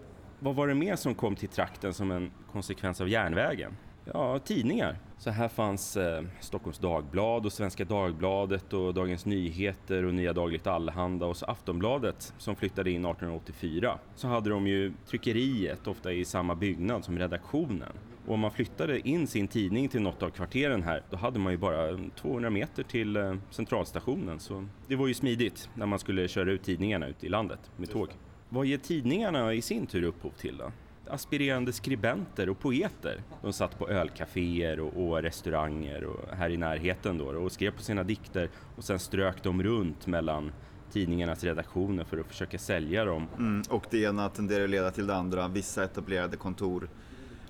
vad 0.44 0.56
var 0.56 0.68
det 0.68 0.76
mer 0.76 0.96
som 0.96 1.16
kom 1.16 1.36
till 1.36 1.50
trakten 1.50 1.94
som 1.94 2.12
en 2.12 2.32
konsekvens 2.52 3.02
av 3.02 3.10
järnvägen? 3.10 3.78
Ja, 4.06 4.40
tidningar. 4.40 4.98
Så 5.18 5.30
här 5.30 5.48
fanns 5.48 5.98
eh, 5.98 6.24
Stockholms 6.40 6.80
Dagblad 6.80 7.46
och 7.46 7.54
Svenska 7.54 7.86
Dagbladet 7.86 8.74
och 8.74 8.94
Dagens 8.94 9.26
Nyheter 9.26 10.06
och 10.06 10.14
Nya 10.14 10.34
Dagligt 10.34 10.68
Allehanda 10.68 11.26
och 11.26 11.38
så 11.38 11.46
Aftonbladet 11.46 12.34
som 12.38 12.56
flyttade 12.56 12.92
in 12.92 13.06
1884. 13.06 13.98
Så 14.16 14.28
hade 14.28 14.50
de 14.50 14.68
ju 14.68 14.94
tryckeriet, 15.08 15.88
ofta 15.88 16.12
i 16.12 16.26
samma 16.26 16.56
byggnad 16.56 17.06
som 17.06 17.20
redaktionen. 17.20 17.94
Och 18.28 18.34
om 18.34 18.40
man 18.40 18.52
flyttade 18.52 19.08
in 19.10 19.28
sin 19.28 19.48
tidning 19.48 19.90
till 19.90 20.02
något 20.02 20.24
av 20.24 20.30
kvarteren 20.30 20.84
här, 20.84 21.04
då 21.10 21.18
hade 21.18 21.40
man 21.40 21.52
ju 21.52 21.58
bara 21.58 22.00
200 22.16 22.50
meter 22.50 22.84
till 22.84 23.16
eh, 23.16 23.36
centralstationen. 23.50 24.40
Så 24.40 24.68
det 24.88 24.96
var 24.96 25.08
ju 25.08 25.14
smidigt 25.14 25.70
när 25.74 25.86
man 25.86 26.00
skulle 26.00 26.28
köra 26.28 26.52
ut 26.52 26.64
tidningarna 26.64 27.08
ut 27.08 27.24
i 27.24 27.30
landet 27.30 27.72
med 27.78 27.90
tåg. 27.90 28.10
Vad 28.53 28.65
ger 28.65 28.77
tidningarna 28.77 29.53
i 29.53 29.62
sin 29.62 29.86
tur 29.86 30.03
upphov 30.03 30.31
till 30.31 30.58
då? 30.58 30.72
aspirerande 31.08 31.74
skribenter 31.74 32.50
och 32.50 32.60
poeter. 32.60 33.24
De 33.41 33.53
satt 33.53 33.79
på 33.79 33.89
ölcaféer 33.89 34.79
och, 34.79 35.08
och 35.08 35.22
restauranger 35.22 36.03
och 36.03 36.36
här 36.36 36.50
i 36.50 36.58
närheten 36.58 37.17
då 37.17 37.25
och 37.25 37.51
skrev 37.51 37.72
på 37.72 37.81
sina 37.81 38.03
dikter 38.03 38.50
och 38.75 38.84
sen 38.84 39.00
strök 39.00 39.43
de 39.43 39.63
runt 39.63 40.08
mellan 40.08 40.51
tidningarnas 40.91 41.43
redaktioner 41.43 42.03
för 42.03 42.17
att 42.17 42.27
försöka 42.27 42.58
sälja 42.58 43.05
dem. 43.05 43.27
Mm, 43.38 43.63
och 43.70 43.86
det 43.89 44.01
ena 44.01 44.29
tenderar 44.29 44.63
att 44.63 44.70
leda 44.70 44.91
till 44.91 45.08
det 45.08 45.15
andra. 45.15 45.48
Vissa 45.48 45.84
etablerade 45.84 46.38
kontor 46.38 46.89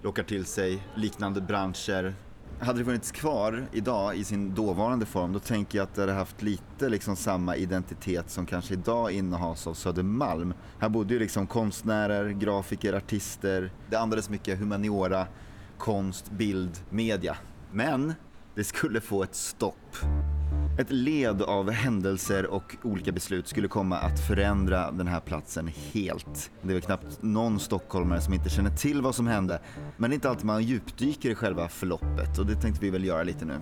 lockar 0.02 0.24
till 0.24 0.46
sig 0.46 0.84
liknande 0.96 1.42
branscher 1.42 2.14
hade 2.60 2.80
det 2.80 2.86
funnits 2.86 3.12
kvar 3.12 3.66
idag 3.72 4.16
i 4.16 4.24
sin 4.24 4.56
dåvarande 4.56 5.06
form, 5.06 5.34
då 5.34 5.40
tänker 5.40 5.78
jag 5.78 5.84
att 5.84 5.96
det 5.96 6.02
hade 6.02 6.14
haft 6.14 6.42
lite 6.42 6.90
liksom 6.90 7.16
samma 7.16 7.56
identitet 7.56 8.30
som 8.30 8.46
kanske 8.46 8.74
idag 8.74 9.12
innehas 9.12 9.68
av 9.68 9.74
Södermalm. 9.74 10.54
Här 10.80 10.90
bodde 10.90 11.14
ju 11.14 11.20
liksom 11.20 11.48
konstnärer, 11.48 12.30
grafiker, 12.30 12.94
artister. 12.94 13.72
Det 13.90 13.96
andades 13.96 14.30
mycket 14.30 14.60
humaniora, 14.60 15.28
konst, 15.78 16.32
bild, 16.32 16.72
media. 16.90 17.38
Men 17.72 18.14
det 18.56 18.64
skulle 18.64 19.02
få 19.02 19.24
ett 19.24 19.36
stopp. 19.36 19.98
Ett 20.78 20.92
led 20.92 21.42
av 21.42 21.70
händelser 21.70 22.46
och 22.46 22.76
olika 22.84 23.12
beslut 23.12 23.48
skulle 23.48 23.68
komma 23.68 23.98
att 23.98 24.20
förändra 24.20 24.92
den 24.92 25.08
här 25.08 25.20
platsen 25.20 25.68
helt. 25.92 26.52
Det 26.62 26.70
är 26.70 26.74
väl 26.74 26.82
knappt 26.82 27.18
någon 27.22 27.60
stockholmare 27.60 28.22
som 28.22 28.34
inte 28.34 28.50
känner 28.50 28.70
till 28.70 29.02
vad 29.02 29.16
som 29.16 29.28
hände. 29.28 29.62
Men 29.98 30.10
det 30.10 30.14
är 30.14 30.16
inte 30.16 30.30
alltid 30.30 30.46
man 30.46 30.64
djupdyker 30.64 31.30
i 31.30 31.36
själva 31.36 31.68
förloppet 31.68 32.38
och 32.40 32.46
det 32.46 32.56
tänkte 32.56 32.82
vi 32.82 32.90
väl 32.90 33.06
göra 33.06 33.24
lite 33.24 33.46
nu. 33.46 33.54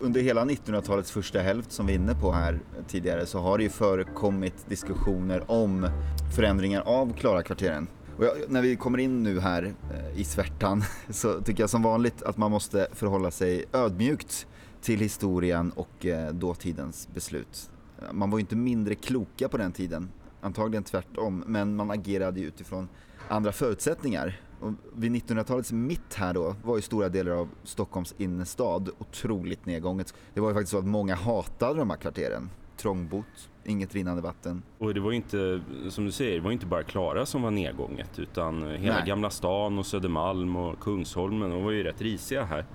Under 0.00 0.20
hela 0.20 0.44
1900-talets 0.44 1.10
första 1.10 1.38
hälft 1.38 1.72
som 1.72 1.86
vi 1.86 1.92
är 1.92 1.96
inne 1.96 2.14
på 2.14 2.32
här 2.32 2.60
tidigare 2.88 3.26
så 3.26 3.38
har 3.38 3.58
det 3.58 3.64
ju 3.64 3.70
förekommit 3.70 4.66
diskussioner 4.68 5.50
om 5.50 5.88
förändringar 6.36 6.82
av 6.86 7.12
Klarakvarteren. 7.12 7.86
Och 8.18 8.24
jag, 8.24 8.32
när 8.48 8.62
vi 8.62 8.76
kommer 8.76 8.98
in 8.98 9.22
nu 9.22 9.40
här 9.40 9.74
eh, 9.94 10.20
i 10.20 10.24
svärtan 10.24 10.84
så 11.10 11.40
tycker 11.40 11.62
jag 11.62 11.70
som 11.70 11.82
vanligt 11.82 12.22
att 12.22 12.36
man 12.36 12.50
måste 12.50 12.88
förhålla 12.92 13.30
sig 13.30 13.64
ödmjukt 13.72 14.46
till 14.82 15.00
historien 15.00 15.72
och 15.72 16.06
eh, 16.06 16.32
dåtidens 16.32 17.08
beslut. 17.14 17.70
Man 18.12 18.30
var 18.30 18.38
ju 18.38 18.40
inte 18.40 18.56
mindre 18.56 18.94
kloka 18.94 19.48
på 19.48 19.56
den 19.56 19.72
tiden, 19.72 20.10
antagligen 20.40 20.84
tvärtom, 20.84 21.44
men 21.46 21.76
man 21.76 21.90
agerade 21.90 22.40
ju 22.40 22.46
utifrån 22.46 22.88
andra 23.28 23.52
förutsättningar. 23.52 24.40
Och 24.60 24.72
vid 24.94 25.12
1900-talets 25.12 25.72
mitt 25.72 26.14
här 26.14 26.34
då 26.34 26.56
var 26.64 26.76
ju 26.76 26.82
stora 26.82 27.08
delar 27.08 27.32
av 27.32 27.48
Stockholms 27.64 28.14
innerstad 28.18 28.90
otroligt 28.98 29.66
nedgånget. 29.66 30.14
Det 30.34 30.40
var 30.40 30.48
ju 30.48 30.54
faktiskt 30.54 30.70
så 30.70 30.78
att 30.78 30.84
många 30.84 31.14
hatade 31.14 31.78
de 31.78 31.90
här 31.90 31.96
kvarteren. 31.96 32.50
Trångbott, 32.76 33.50
inget 33.64 33.94
rinnande 33.94 34.22
vatten. 34.22 34.62
Och 34.78 34.94
det 34.94 35.00
var 35.00 35.10
ju 35.10 35.16
inte, 35.16 35.62
som 35.88 36.04
du 36.04 36.12
säger, 36.12 36.34
det 36.36 36.44
var 36.44 36.52
inte 36.52 36.66
bara 36.66 36.82
Klara 36.82 37.26
som 37.26 37.42
var 37.42 37.50
nedgånget 37.50 38.18
utan 38.18 38.62
hela 38.62 38.94
Nej. 38.94 39.06
Gamla 39.06 39.30
stan 39.30 39.78
och 39.78 39.86
Södermalm 39.86 40.56
och 40.56 40.80
Kungsholmen, 40.80 41.50
de 41.50 41.64
var 41.64 41.70
ju 41.70 41.82
rätt 41.82 42.02
risiga 42.02 42.44
här. 42.44 42.66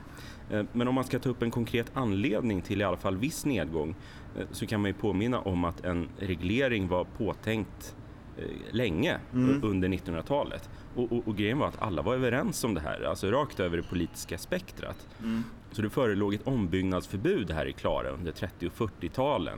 Eh, 0.50 0.64
men 0.72 0.88
om 0.88 0.96
man 0.96 1.04
ska 1.04 1.20
ta 1.20 1.30
upp 1.30 1.42
en 1.42 1.52
konkret 1.52 1.92
anledning 1.94 2.62
till 2.62 2.82
i 2.82 2.84
alla 2.84 2.98
fall 2.98 3.18
viss 3.18 3.46
nedgång 3.46 3.96
eh, 4.38 4.46
så 4.52 4.66
kan 4.66 4.82
man 4.82 4.90
ju 4.90 4.94
påminna 4.94 5.40
om 5.40 5.64
att 5.64 5.86
en 5.86 6.10
reglering 6.20 6.88
var 6.88 7.04
påtänkt 7.04 7.96
eh, 8.38 8.44
länge 8.72 9.20
mm. 9.34 9.64
under 9.64 9.88
1900-talet. 9.88 10.70
Och, 10.96 11.12
och, 11.12 11.28
och, 11.28 11.38
grejen 11.38 11.60
var 11.60 11.68
att 11.68 11.82
alla 11.82 12.02
var 12.02 12.14
överens 12.14 12.64
om 12.64 12.74
det 12.74 12.82
här, 12.82 13.04
alltså 13.04 13.32
rakt 13.32 13.60
över 13.60 13.78
det 13.78 13.84
politiska 13.84 14.38
spektrat. 14.38 15.08
Mm. 15.24 15.44
Så 15.72 15.82
det 15.82 15.90
förelåg 15.90 16.34
ett 16.34 16.48
ombyggnadsförbud 16.48 17.52
här 17.52 17.66
i 17.66 17.74
Klara 17.74 18.10
under 18.10 18.32
30 18.32 18.68
och 18.68 18.74
40-talen 18.74 19.58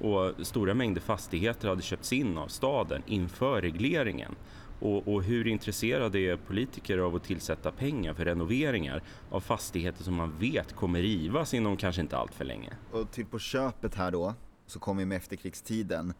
och 0.00 0.46
stora 0.46 0.74
mängder 0.74 1.00
fastigheter 1.00 1.68
hade 1.68 1.82
köpts 1.82 2.12
in 2.12 2.38
av 2.38 2.48
staden 2.48 3.02
inför 3.06 3.60
regleringen. 3.60 4.34
Och, 4.80 5.08
och, 5.08 5.22
hur 5.22 5.46
intresserade 5.46 6.18
är 6.18 6.36
politiker 6.36 6.98
av 6.98 7.16
att 7.16 7.24
tillsätta 7.24 7.70
pengar 7.70 8.14
för 8.14 8.24
renoveringar 8.24 9.02
av 9.30 9.40
fastigheter 9.40 10.04
som 10.04 10.14
man 10.14 10.38
vet 10.38 10.72
kommer 10.72 11.02
rivas 11.02 11.54
inom 11.54 11.76
kanske 11.76 12.02
inte 12.02 12.16
allt 12.16 12.34
för 12.34 12.44
länge? 12.44 12.72
Och 12.92 13.10
till 13.10 13.26
på 13.26 13.38
köpet 13.38 13.94
här 13.94 14.10
då, 14.10 14.34
så 14.66 14.78
kommer 14.78 15.02
vi 15.02 15.06
med 15.06 15.16
efterkrigstiden 15.16 16.12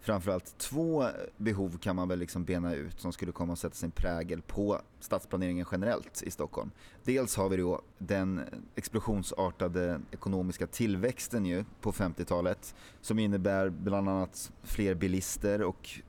framförallt 0.00 0.58
två 0.58 1.06
behov 1.36 1.78
kan 1.78 1.96
man 1.96 2.08
väl 2.08 2.18
liksom 2.18 2.44
bena 2.44 2.74
ut 2.74 3.00
som 3.00 3.12
skulle 3.12 3.32
komma 3.32 3.52
att 3.52 3.58
sätta 3.58 3.74
sin 3.74 3.90
prägel 3.90 4.42
på 4.42 4.80
stadsplaneringen 5.00 5.66
generellt 5.72 6.22
i 6.22 6.30
Stockholm. 6.30 6.70
Dels 7.04 7.36
har 7.36 7.48
vi 7.48 7.56
då 7.56 7.82
den 7.98 8.40
explosionsartade 8.74 10.00
ekonomiska 10.10 10.66
tillväxten 10.66 11.46
ju 11.46 11.64
på 11.80 11.92
50-talet 11.92 12.74
som 13.00 13.18
innebär 13.18 13.68
bland 13.68 14.08
annat 14.08 14.52
fler 14.62 14.94
bilister 14.94 15.62
och 15.62 16.00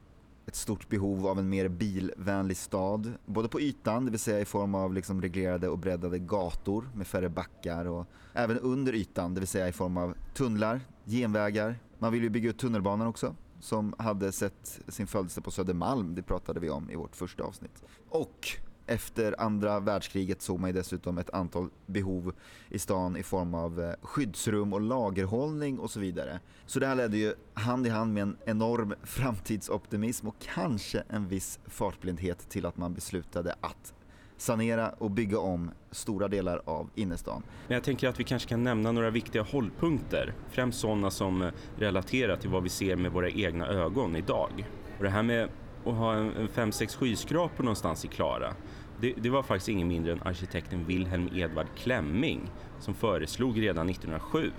ett 0.45 0.55
stort 0.55 0.89
behov 0.89 1.27
av 1.27 1.39
en 1.39 1.49
mer 1.49 1.67
bilvänlig 1.67 2.57
stad. 2.57 3.13
Både 3.25 3.49
på 3.49 3.61
ytan, 3.61 4.05
det 4.05 4.11
vill 4.11 4.19
säga 4.19 4.39
i 4.39 4.45
form 4.45 4.75
av 4.75 4.93
liksom 4.93 5.21
reglerade 5.21 5.69
och 5.69 5.77
breddade 5.77 6.19
gator 6.19 6.89
med 6.95 7.07
färre 7.07 7.29
backar 7.29 7.85
och 7.85 8.07
även 8.33 8.59
under 8.59 8.93
ytan, 8.93 9.33
det 9.33 9.39
vill 9.39 9.47
säga 9.47 9.67
i 9.67 9.71
form 9.71 9.97
av 9.97 10.15
tunnlar, 10.33 10.81
genvägar. 11.05 11.79
Man 11.99 12.13
vill 12.13 12.23
ju 12.23 12.29
bygga 12.29 12.49
ut 12.49 12.57
tunnelbanan 12.57 13.07
också 13.07 13.35
som 13.59 13.93
hade 13.97 14.31
sett 14.31 14.79
sin 14.87 15.07
födelse 15.07 15.41
på 15.41 15.51
Södermalm, 15.51 16.15
det 16.15 16.23
pratade 16.23 16.59
vi 16.59 16.69
om 16.69 16.89
i 16.89 16.95
vårt 16.95 17.15
första 17.15 17.43
avsnitt. 17.43 17.83
Och 18.09 18.49
efter 18.87 19.41
andra 19.41 19.79
världskriget 19.79 20.41
såg 20.41 20.59
man 20.59 20.69
ju 20.69 20.73
dessutom 20.73 21.17
ett 21.17 21.29
antal 21.29 21.69
behov 21.85 22.33
i 22.69 22.79
stan 22.79 23.17
i 23.17 23.23
form 23.23 23.53
av 23.53 23.81
eh, 23.81 23.93
skyddsrum 24.01 24.73
och 24.73 24.81
lagerhållning 24.81 25.79
och 25.79 25.91
så 25.91 25.99
vidare. 25.99 26.39
Så 26.65 26.79
det 26.79 26.87
här 26.87 26.95
ledde 26.95 27.17
ju 27.17 27.33
hand 27.53 27.87
i 27.87 27.89
hand 27.89 28.13
med 28.13 28.23
en 28.23 28.37
enorm 28.45 28.93
framtidsoptimism 29.03 30.27
och 30.27 30.35
kanske 30.39 31.03
en 31.09 31.27
viss 31.27 31.59
fartblindhet 31.65 32.49
till 32.49 32.65
att 32.65 32.77
man 32.77 32.93
beslutade 32.93 33.55
att 33.61 33.93
sanera 34.37 34.89
och 34.89 35.11
bygga 35.11 35.39
om 35.39 35.71
stora 35.91 36.27
delar 36.27 36.61
av 36.65 36.89
innerstan. 36.95 37.43
Men 37.67 37.75
jag 37.75 37.83
tänker 37.83 38.07
att 38.07 38.19
vi 38.19 38.23
kanske 38.23 38.49
kan 38.49 38.63
nämna 38.63 38.91
några 38.91 39.09
viktiga 39.09 39.41
hållpunkter, 39.41 40.33
främst 40.49 40.79
sådana 40.79 41.11
som 41.11 41.41
eh, 41.41 41.51
relaterar 41.77 42.37
till 42.37 42.49
vad 42.49 42.63
vi 42.63 42.69
ser 42.69 42.95
med 42.95 43.11
våra 43.11 43.29
egna 43.29 43.67
ögon 43.67 44.15
idag. 44.15 44.65
Och 44.97 45.03
det 45.03 45.09
här 45.09 45.23
med 45.23 45.49
att 45.85 45.95
ha 45.95 46.13
en 46.13 46.47
5-6 46.47 46.97
skyskrapor 46.97 47.63
någonstans 47.63 48.05
i 48.05 48.07
Klara, 48.07 48.53
det, 48.99 49.13
det, 49.17 49.29
var 49.29 49.43
faktiskt 49.43 49.69
ingen 49.69 49.87
mindre 49.87 50.11
än 50.11 50.21
arkitekten 50.21 50.85
Wilhelm 50.85 51.29
Edvard 51.35 51.67
Klemming 51.75 52.51
som 52.79 52.93
föreslog 52.93 53.61
redan 53.61 53.89
1907 53.89 54.51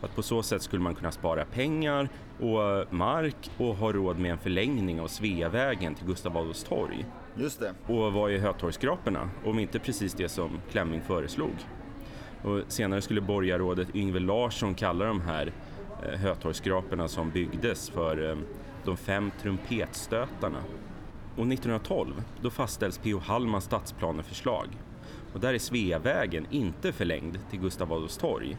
att 0.00 0.16
på 0.16 0.22
så 0.22 0.42
sätt 0.42 0.62
skulle 0.62 0.82
man 0.82 0.94
kunna 0.94 1.12
spara 1.12 1.44
pengar 1.44 2.08
och 2.40 2.94
mark 2.94 3.50
och 3.58 3.76
ha 3.76 3.92
råd 3.92 4.18
med 4.18 4.30
en 4.30 4.38
förlängning 4.38 5.00
av 5.00 5.08
Sveavägen 5.08 5.94
till 5.94 6.06
Gustav 6.06 6.36
Adolfs 6.36 6.64
torg. 6.64 7.06
Just 7.34 7.60
det. 7.60 7.74
Och 7.86 8.12
vad 8.12 8.32
är 8.32 8.38
Hötorgsskraporna 8.38 9.30
om 9.44 9.58
inte 9.58 9.78
precis 9.78 10.14
det 10.14 10.28
som 10.28 10.60
Klemming 10.70 11.00
föreslog? 11.00 11.52
Och 12.42 12.60
senare 12.68 13.02
skulle 13.02 13.20
borgarrådet 13.20 13.94
Yngve 13.94 14.20
Larsson 14.20 14.74
kalla 14.74 15.04
de 15.04 15.20
här 15.20 15.52
eh, 16.02 16.18
Hötorgsskraporna 16.18 17.08
som 17.08 17.30
byggdes 17.30 17.90
för 17.90 18.30
eh, 18.30 18.36
de 18.84 18.96
fem 18.96 19.30
trumpetstötarna. 19.42 20.58
Och 21.36 21.46
1912 21.46 22.22
då 22.40 22.50
fastställs 22.50 22.98
P.O. 22.98 23.18
Hallmans 23.18 23.64
stadsplaneförslag. 23.64 24.66
Och 25.32 25.40
där 25.40 25.54
är 25.54 25.58
Sveavägen 25.58 26.46
inte 26.50 26.92
förlängd 26.92 27.38
till 27.50 27.60
Gustav 27.60 27.92
Adolfs 27.92 28.16
torg 28.16 28.56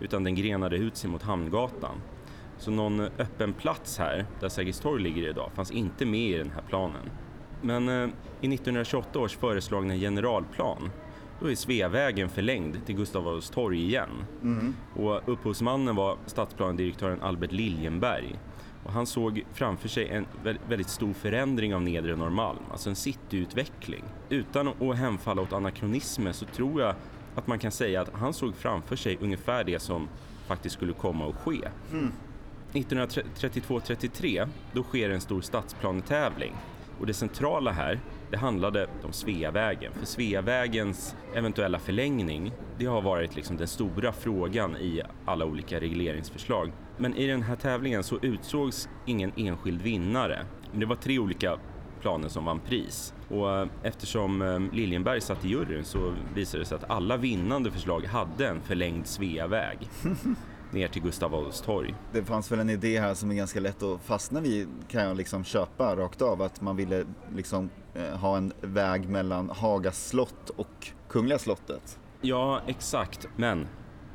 utan 0.00 0.24
den 0.24 0.34
grenade 0.34 0.76
ut 0.76 0.96
sig 0.96 1.10
mot 1.10 1.22
Hamngatan. 1.22 2.02
Så 2.58 2.70
någon 2.70 3.00
öppen 3.00 3.52
plats 3.52 3.98
här, 3.98 4.26
där 4.40 4.48
Sergels 4.48 4.80
torg 4.80 5.02
ligger 5.02 5.28
idag, 5.28 5.50
fanns 5.54 5.70
inte 5.70 6.06
med 6.06 6.30
i 6.30 6.38
den 6.38 6.50
här 6.50 6.62
planen. 6.68 7.10
Men 7.62 7.88
eh, 7.88 8.08
i 8.40 8.54
1928 8.54 9.18
års 9.18 9.36
föreslagna 9.36 9.94
generalplan 9.94 10.90
då 11.40 11.50
är 11.50 11.54
Sveavägen 11.54 12.28
förlängd 12.28 12.86
till 12.86 12.96
Gustav 12.96 13.28
Adolfs 13.28 13.50
torg 13.50 13.84
igen. 13.84 14.10
Mm. 14.42 14.74
Och 14.96 15.22
upphovsmannen 15.26 15.96
var 15.96 16.16
stadsplanedirektören 16.26 17.22
Albert 17.22 17.52
Liljenberg. 17.52 18.38
Och 18.86 18.92
han 18.92 19.06
såg 19.06 19.44
framför 19.52 19.88
sig 19.88 20.08
en 20.08 20.26
väldigt 20.68 20.88
stor 20.88 21.12
förändring 21.12 21.74
av 21.74 21.82
nedre 21.82 22.16
Norrmalm, 22.16 22.58
alltså 22.70 22.90
en 22.90 22.96
cityutveckling. 22.96 24.04
Utan 24.28 24.68
att 24.68 24.96
hemfalla 24.96 25.42
åt 25.42 25.52
anakronismer 25.52 26.32
så 26.32 26.44
tror 26.44 26.80
jag 26.80 26.94
att 27.34 27.46
man 27.46 27.58
kan 27.58 27.72
säga 27.72 28.00
att 28.00 28.10
han 28.12 28.34
såg 28.34 28.54
framför 28.54 28.96
sig 28.96 29.18
ungefär 29.20 29.64
det 29.64 29.78
som 29.78 30.08
faktiskt 30.46 30.74
skulle 30.74 30.92
komma 30.92 31.28
att 31.28 31.34
ske. 31.34 31.68
Mm. 31.92 32.12
1932-33 32.72 34.48
då 34.72 34.82
sker 34.82 35.10
en 35.10 35.20
stor 35.20 35.40
stadsplanetävling 35.40 36.52
och 37.00 37.06
det 37.06 37.14
centrala 37.14 37.72
här 37.72 38.00
det 38.30 38.36
handlade 38.36 38.86
om 39.02 39.12
Sveavägen. 39.12 39.92
För 39.92 40.06
Sveavägens 40.06 41.16
eventuella 41.34 41.78
förlängning 41.78 42.52
det 42.78 42.86
har 42.86 43.02
varit 43.02 43.36
liksom 43.36 43.56
den 43.56 43.66
stora 43.66 44.12
frågan 44.12 44.76
i 44.76 45.02
alla 45.24 45.44
olika 45.44 45.80
regleringsförslag. 45.80 46.72
Men 46.96 47.14
i 47.14 47.26
den 47.26 47.42
här 47.42 47.56
tävlingen 47.56 48.04
så 48.04 48.18
utsågs 48.22 48.88
ingen 49.06 49.32
enskild 49.36 49.82
vinnare. 49.82 50.46
Det 50.72 50.86
var 50.86 50.96
tre 50.96 51.18
olika 51.18 51.58
planer 52.00 52.28
som 52.28 52.44
vann 52.44 52.60
pris. 52.60 53.14
Och 53.28 53.56
eh, 53.56 53.68
eftersom 53.82 54.42
eh, 54.42 54.60
Liljenberg 54.74 55.20
satt 55.20 55.44
i 55.44 55.48
juryn 55.48 55.84
så 55.84 56.14
visade 56.34 56.62
det 56.62 56.66
sig 56.66 56.76
att 56.76 56.90
alla 56.90 57.16
vinnande 57.16 57.70
förslag 57.70 58.04
hade 58.04 58.48
en 58.48 58.60
förlängd 58.60 59.06
Sveaväg. 59.06 59.78
ner 60.70 60.88
till 60.88 61.02
Gustav 61.02 61.34
Adolfs 61.34 61.60
torg. 61.60 61.94
Det 62.12 62.24
fanns 62.24 62.52
väl 62.52 62.58
en 62.58 62.70
idé 62.70 63.00
här 63.00 63.14
som 63.14 63.30
är 63.30 63.34
ganska 63.34 63.60
lätt 63.60 63.82
att 63.82 64.02
fastna 64.02 64.40
vid 64.40 64.68
kan 64.88 65.02
jag 65.02 65.16
liksom 65.16 65.44
köpa 65.44 65.96
rakt 65.96 66.22
av 66.22 66.42
att 66.42 66.60
man 66.60 66.76
ville 66.76 67.04
liksom 67.34 67.70
Eh, 67.98 68.18
ha 68.18 68.36
en 68.36 68.52
väg 68.60 69.08
mellan 69.08 69.50
Haga 69.50 69.92
slott 69.92 70.50
och 70.50 70.90
Kungliga 71.08 71.38
slottet. 71.38 71.98
Ja, 72.20 72.60
exakt. 72.66 73.28
Men 73.36 73.68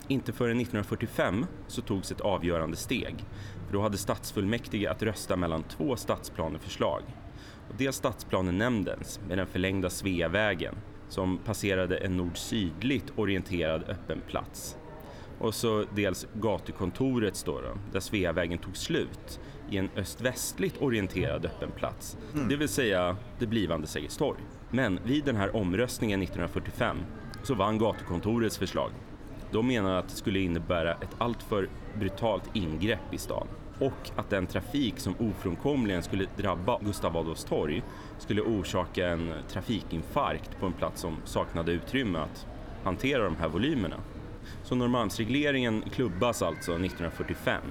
inte 0.07 0.31
förrän 0.31 0.59
1945 0.59 1.45
så 1.67 1.81
togs 1.81 2.11
ett 2.11 2.21
avgörande 2.21 2.77
steg. 2.77 3.15
För 3.65 3.73
då 3.73 3.81
hade 3.81 3.97
stadsfullmäktige 3.97 4.91
att 4.91 5.03
rösta 5.03 5.35
mellan 5.35 5.63
två 5.63 5.95
stadsplaneförslag. 5.95 7.01
Och 7.69 7.75
dels 7.77 7.95
stadsplanenämndens 7.95 9.19
med 9.27 9.37
den 9.37 9.47
förlängda 9.47 9.89
Sveavägen 9.89 10.75
som 11.09 11.37
passerade 11.37 11.97
en 11.97 12.17
nord-sydligt 12.17 13.13
orienterad 13.15 13.83
öppen 13.87 14.21
plats 14.27 14.77
och 15.41 15.53
så 15.53 15.85
dels 15.95 16.27
gatukontorets 16.33 17.43
då, 17.43 17.61
då 17.61 17.77
där 17.91 17.99
Sveavägen 17.99 18.57
tog 18.57 18.77
slut 18.77 19.39
i 19.69 19.77
en 19.77 19.89
öst-västligt 19.95 20.81
orienterad 20.81 21.45
öppen 21.45 21.71
plats, 21.71 22.17
mm. 22.33 22.47
det 22.47 22.55
vill 22.55 22.69
säga 22.69 23.17
det 23.39 23.47
blivande 23.47 23.87
Sergels 23.87 24.17
torg. 24.17 24.39
Men 24.69 24.99
vid 25.05 25.25
den 25.25 25.35
här 25.35 25.55
omröstningen 25.55 26.21
1945 26.21 26.97
så 27.43 27.53
vann 27.53 27.77
gatukontorets 27.77 28.57
förslag. 28.57 28.91
De 29.51 29.67
menar 29.67 29.95
att 29.95 30.09
det 30.09 30.15
skulle 30.15 30.39
innebära 30.39 30.93
ett 30.93 31.15
alltför 31.17 31.69
brutalt 31.99 32.49
ingrepp 32.53 33.13
i 33.13 33.17
stan 33.17 33.47
och 33.79 34.11
att 34.15 34.29
den 34.29 34.47
trafik 34.47 34.99
som 34.99 35.15
ofrånkomligen 35.19 36.03
skulle 36.03 36.25
drabba 36.37 36.79
Gustav 36.81 37.17
Adolfs 37.17 37.43
torg 37.43 37.83
skulle 38.17 38.41
orsaka 38.41 39.07
en 39.07 39.33
trafikinfarkt 39.49 40.59
på 40.59 40.65
en 40.65 40.73
plats 40.73 41.01
som 41.01 41.17
saknade 41.25 41.71
utrymme 41.71 42.19
att 42.19 42.47
hantera 42.83 43.23
de 43.23 43.35
här 43.35 43.47
volymerna. 43.47 43.95
Så 44.63 44.75
Norrmalmsregleringen 44.75 45.83
klubbas 45.95 46.41
alltså 46.41 46.71
1945. 46.71 47.61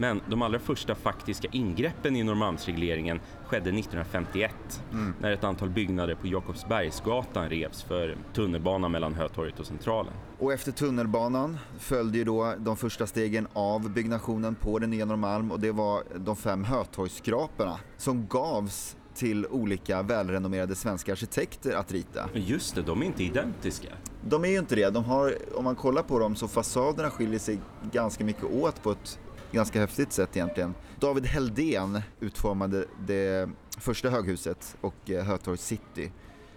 Men 0.00 0.20
de 0.28 0.42
allra 0.42 0.58
första 0.58 0.94
faktiska 0.94 1.48
ingreppen 1.52 2.16
i 2.16 2.22
Norrmalmsregleringen 2.22 3.20
skedde 3.46 3.70
1951 3.70 4.82
mm. 4.92 5.14
när 5.20 5.32
ett 5.32 5.44
antal 5.44 5.70
byggnader 5.70 6.14
på 6.14 6.26
Jakobsbergsgatan 6.26 7.48
revs 7.48 7.82
för 7.82 8.16
tunnelbana 8.34 8.88
mellan 8.88 9.14
Hötorget 9.14 9.60
och 9.60 9.66
Centralen. 9.66 10.12
Och 10.38 10.52
efter 10.52 10.72
tunnelbanan 10.72 11.58
följde 11.78 12.18
ju 12.18 12.24
då 12.24 12.54
de 12.58 12.76
första 12.76 13.06
stegen 13.06 13.46
av 13.52 13.90
byggnationen 13.90 14.54
på 14.54 14.78
den 14.78 14.90
nya 14.90 15.04
Norrmalm 15.04 15.52
och 15.52 15.60
det 15.60 15.72
var 15.72 16.02
de 16.16 16.36
fem 16.36 16.64
Hötorgsskraporna 16.64 17.78
som 17.96 18.26
gavs 18.26 18.96
till 19.14 19.46
olika 19.46 20.02
välrenommerade 20.02 20.74
svenska 20.74 21.12
arkitekter 21.12 21.74
att 21.74 21.92
rita. 21.92 22.28
Just 22.34 22.74
det, 22.74 22.82
de 22.82 23.02
är 23.02 23.06
inte 23.06 23.24
identiska. 23.24 23.88
De 24.24 24.44
är 24.44 24.48
ju 24.48 24.58
inte 24.58 24.74
det. 24.74 24.90
De 24.90 25.04
har, 25.04 25.34
om 25.54 25.64
man 25.64 25.76
kollar 25.76 26.02
på 26.02 26.18
dem 26.18 26.36
så 26.36 26.48
fasaderna 26.48 27.10
skiljer 27.10 27.38
sig 27.38 27.58
ganska 27.92 28.24
mycket 28.24 28.44
åt 28.44 28.82
på 28.82 28.90
ett 28.90 29.18
ganska 29.52 29.80
häftigt 29.80 30.12
sätt 30.12 30.36
egentligen. 30.36 30.74
David 31.00 31.26
Heldén 31.26 32.02
utformade 32.20 32.86
det 33.06 33.50
första 33.78 34.10
höghuset 34.10 34.76
och 34.80 35.10
eh, 35.10 35.24
Hötorgs 35.24 35.60
city 35.66 36.12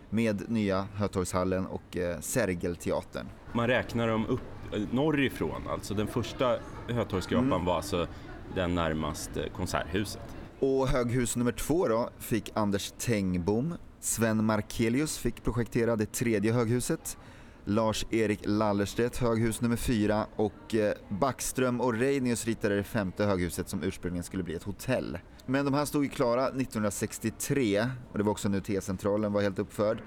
med 0.09 0.49
nya 0.49 0.87
Hötorgshallen 0.95 1.65
och 1.65 1.97
eh, 1.97 2.19
Sergelteatern. 2.19 3.25
Man 3.53 3.67
räknar 3.67 4.07
dem 4.07 4.25
upp 4.25 4.41
eh, 4.73 4.81
norrifrån, 4.91 5.67
alltså 5.69 5.93
den 5.93 6.07
första 6.07 6.57
Hötorgsskrapan 6.87 7.47
mm. 7.47 7.65
var 7.65 7.75
alltså 7.75 8.07
den 8.55 8.75
närmast 8.75 9.29
Konserthuset. 9.55 10.21
Och 10.59 10.87
höghus 10.87 11.35
nummer 11.35 11.51
två 11.51 11.87
då 11.87 12.09
fick 12.19 12.51
Anders 12.53 12.93
Tengbom. 12.97 13.73
Sven 13.99 14.45
Markelius 14.45 15.17
fick 15.17 15.43
projektera 15.43 15.95
det 15.95 16.11
tredje 16.11 16.53
höghuset. 16.53 17.17
Lars-Erik 17.65 18.39
Lallerstedt 18.45 19.17
höghus 19.17 19.61
nummer 19.61 19.75
fyra 19.75 20.25
och 20.35 20.75
eh, 20.75 20.93
Backström 21.09 21.81
och 21.81 21.93
Reinius 21.93 22.45
ritade 22.45 22.75
det 22.75 22.83
femte 22.83 23.25
höghuset 23.25 23.69
som 23.69 23.83
ursprungligen 23.83 24.23
skulle 24.23 24.43
bli 24.43 24.55
ett 24.55 24.63
hotell. 24.63 25.17
Men 25.45 25.65
de 25.65 25.73
här 25.73 25.85
stod 25.85 26.03
ju 26.03 26.09
klara 26.09 26.47
1963 26.47 27.89
och 28.11 28.17
det 28.17 28.23
var 28.23 28.31
också 28.31 28.49
nu 28.49 28.61
T-centralen 28.61 29.33
var 29.33 29.41
helt 29.41 29.59
uppförd. 29.59 29.97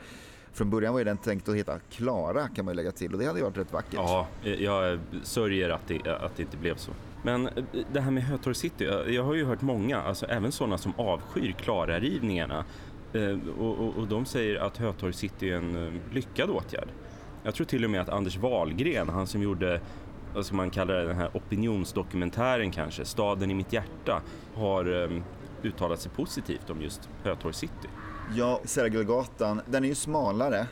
Från 0.52 0.70
början 0.70 0.92
var 0.92 1.00
ju 1.00 1.04
den 1.04 1.18
tänkt 1.18 1.48
att 1.48 1.56
heta 1.56 1.78
Klara 1.90 2.48
kan 2.48 2.64
man 2.64 2.72
ju 2.72 2.76
lägga 2.76 2.92
till 2.92 3.12
och 3.12 3.18
det 3.18 3.26
hade 3.26 3.38
ju 3.38 3.44
varit 3.44 3.58
rätt 3.58 3.72
vackert. 3.72 3.94
Ja, 3.94 4.26
jag 4.42 4.98
sörjer 5.22 5.70
att 5.70 5.88
det, 5.88 6.06
att 6.06 6.36
det 6.36 6.42
inte 6.42 6.56
blev 6.56 6.76
så. 6.76 6.92
Men 7.22 7.48
eh, 7.48 7.64
det 7.92 8.00
här 8.00 8.10
med 8.10 8.22
Hötorg 8.22 8.54
City, 8.54 8.84
jag 9.06 9.22
har 9.22 9.34
ju 9.34 9.44
hört 9.44 9.62
många, 9.62 10.02
alltså 10.02 10.26
även 10.26 10.52
sådana 10.52 10.78
som 10.78 10.92
avskyr 10.96 11.52
Klara-rivningarna 11.52 12.64
eh, 13.12 13.38
och, 13.58 13.78
och, 13.78 13.96
och, 13.96 14.08
de 14.08 14.24
säger 14.24 14.56
att 14.56 14.76
Hötorg 14.76 15.12
City 15.12 15.50
är 15.50 15.56
en 15.56 16.00
lyckad 16.12 16.50
åtgärd. 16.50 16.88
Jag 17.46 17.54
tror 17.54 17.66
till 17.66 17.84
och 17.84 17.90
med 17.90 18.00
att 18.00 18.08
Anders 18.08 18.36
Wahlgren, 18.36 19.08
han 19.08 19.26
som 19.26 19.42
gjorde 19.42 19.80
vad 20.34 20.46
ska 20.46 20.56
man 20.56 20.70
kalla 20.70 20.94
det, 20.94 21.06
den 21.06 21.16
här 21.16 21.30
opinionsdokumentären 21.34 22.70
kanske, 22.70 23.04
Staden 23.04 23.50
i 23.50 23.54
mitt 23.54 23.72
hjärta, 23.72 24.22
har 24.54 24.88
um, 24.88 25.22
uttalat 25.62 26.00
sig 26.00 26.12
positivt 26.12 26.70
om 26.70 26.82
just 26.82 27.08
Hötorg 27.22 27.54
City. 27.54 27.88
Ja, 28.34 28.60
Sergelgatan, 28.64 29.60
den 29.66 29.84
är 29.84 29.88
ju 29.88 29.94
smalare 29.94 30.66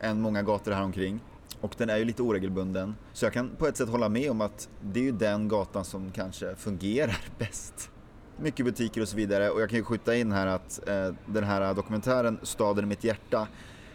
än 0.00 0.20
många 0.20 0.42
gator 0.42 0.72
här 0.72 0.84
omkring 0.84 1.20
och 1.60 1.74
den 1.78 1.90
är 1.90 1.96
ju 1.96 2.04
lite 2.04 2.22
oregelbunden. 2.22 2.94
Så 3.12 3.24
jag 3.24 3.32
kan 3.32 3.50
på 3.56 3.66
ett 3.66 3.76
sätt 3.76 3.88
hålla 3.88 4.08
med 4.08 4.30
om 4.30 4.40
att 4.40 4.68
det 4.82 5.00
är 5.00 5.04
ju 5.04 5.12
den 5.12 5.48
gatan 5.48 5.84
som 5.84 6.10
kanske 6.10 6.56
fungerar 6.56 7.18
bäst. 7.38 7.90
Mycket 8.36 8.66
butiker 8.66 9.00
och 9.00 9.08
så 9.08 9.16
vidare 9.16 9.50
och 9.50 9.62
jag 9.62 9.70
kan 9.70 9.78
ju 9.78 9.84
skjuta 9.84 10.16
in 10.16 10.32
här 10.32 10.46
att 10.46 10.88
eh, 10.88 11.14
den 11.26 11.44
här 11.44 11.74
dokumentären 11.74 12.38
Staden 12.42 12.84
i 12.84 12.86
mitt 12.86 13.04
hjärta 13.04 13.48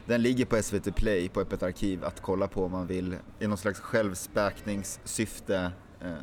den 0.10 0.22
ligger 0.22 0.46
på 0.46 0.64
SVT 0.64 0.96
Play 0.96 1.30
på 1.30 1.42
Öppet 1.42 1.64
arkiv 1.64 2.06
att 2.06 2.22
kolla 2.22 2.48
på 2.48 2.66
om 2.66 2.72
man 2.72 2.88
vill 2.88 3.16
i 3.40 3.48
någon 3.48 3.58
slags 3.58 3.80
självspäkningssyfte 3.80 5.72
eh, 6.02 6.14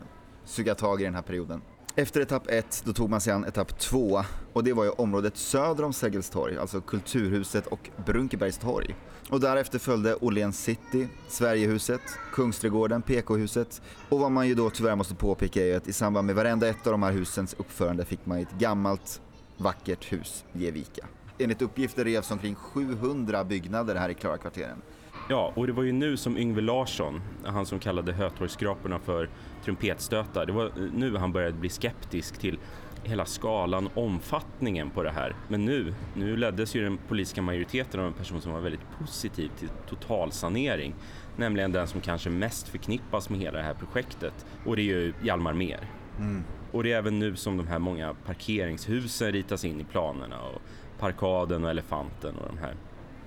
suga 0.44 0.74
tag 0.74 1.00
i 1.00 1.04
den 1.04 1.14
här 1.14 1.22
perioden. 1.22 1.62
Efter 1.94 2.20
etapp 2.20 2.50
1 2.50 2.82
då 2.86 2.92
tog 2.92 3.10
man 3.10 3.20
sig 3.20 3.32
an 3.32 3.44
etapp 3.44 3.78
2 3.78 4.22
och 4.52 4.64
det 4.64 4.72
var 4.72 4.84
ju 4.84 4.90
området 4.90 5.36
söder 5.36 5.84
om 5.84 5.92
Sergels 5.92 6.30
torg, 6.30 6.58
alltså 6.58 6.80
Kulturhuset 6.80 7.66
och 7.66 7.90
Brunkebergs 8.06 8.58
torg. 8.58 8.96
Och 9.30 9.40
därefter 9.40 9.78
följde 9.78 10.14
Åhléns 10.14 10.62
city, 10.62 11.08
Sverigehuset, 11.28 12.00
Kungsträdgården, 12.32 13.02
PK-huset 13.02 13.82
och 14.08 14.20
vad 14.20 14.32
man 14.32 14.48
ju 14.48 14.54
då 14.54 14.70
tyvärr 14.70 14.96
måste 14.96 15.14
påpeka 15.14 15.62
är 15.62 15.66
ju 15.66 15.74
att 15.74 15.88
i 15.88 15.92
samband 15.92 16.26
med 16.26 16.34
varenda 16.34 16.68
ett 16.68 16.86
av 16.86 16.92
de 16.92 17.02
här 17.02 17.12
husens 17.12 17.54
uppförande 17.58 18.04
fick 18.04 18.26
man 18.26 18.38
ett 18.38 18.58
gammalt 18.58 19.20
vackert 19.56 20.12
hus 20.12 20.44
ge 20.52 20.70
vika. 20.70 21.06
Enligt 21.38 21.62
uppgifter 21.62 22.04
revs 22.04 22.30
omkring 22.30 22.54
700 22.54 23.44
byggnader 23.44 23.94
här 23.94 24.08
i 24.08 24.14
Klarakvarteren. 24.14 24.82
Ja, 25.28 25.52
och 25.56 25.66
det 25.66 25.72
var 25.72 25.82
ju 25.82 25.92
nu 25.92 26.16
som 26.16 26.36
Yngve 26.36 26.60
Larsson, 26.60 27.20
han 27.44 27.66
som 27.66 27.78
kallade 27.78 28.12
Hötorgsskraporna 28.12 28.98
för 28.98 29.30
trumpetstötar, 29.64 30.46
det 30.46 30.52
var 30.52 30.72
nu 30.94 31.16
han 31.16 31.32
började 31.32 31.56
bli 31.56 31.68
skeptisk 31.68 32.38
till 32.38 32.58
hela 33.04 33.24
skalan, 33.24 33.88
omfattningen 33.94 34.90
på 34.90 35.02
det 35.02 35.10
här. 35.10 35.36
Men 35.48 35.64
nu, 35.64 35.94
nu 36.14 36.36
leddes 36.36 36.74
ju 36.74 36.82
den 36.82 36.98
politiska 37.08 37.42
majoriteten 37.42 38.00
av 38.00 38.06
en 38.06 38.12
person 38.12 38.40
som 38.40 38.52
var 38.52 38.60
väldigt 38.60 38.98
positiv 38.98 39.50
till 39.58 39.68
totalsanering, 39.88 40.94
nämligen 41.36 41.72
den 41.72 41.86
som 41.86 42.00
kanske 42.00 42.30
mest 42.30 42.68
förknippas 42.68 43.30
med 43.30 43.38
hela 43.40 43.58
det 43.58 43.64
här 43.64 43.74
projektet 43.74 44.46
och 44.64 44.76
det 44.76 44.82
är 44.82 44.84
ju 44.84 45.12
Hjalmar 45.22 45.52
Mer. 45.52 45.90
Mm. 46.18 46.44
Och 46.72 46.82
det 46.82 46.92
är 46.92 46.98
även 46.98 47.18
nu 47.18 47.36
som 47.36 47.56
de 47.56 47.66
här 47.66 47.78
många 47.78 48.14
parkeringshusen 48.14 49.32
ritas 49.32 49.64
in 49.64 49.80
i 49.80 49.84
planerna 49.84 50.42
och 50.42 50.62
parkaden 50.98 51.64
och 51.64 51.70
elefanten 51.70 52.36
och 52.36 52.48
de 52.48 52.58
här. 52.58 52.76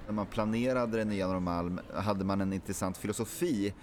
När 0.07 0.13
man 0.13 0.25
planerade 0.25 0.97
det 0.97 1.05
nya 1.05 1.27
Norrmalm 1.27 1.79
hade 1.93 2.25
man 2.25 2.41
en 2.41 2.53
intressant 2.53 2.97
filosofi 2.97 3.73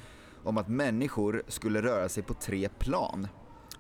om 0.43 0.59
att 0.59 0.69
människor 0.69 1.43
skulle 1.49 1.83
röra 1.83 2.09
sig 2.09 2.23
på 2.23 2.35
tre 2.35 2.69
plan. 2.69 3.29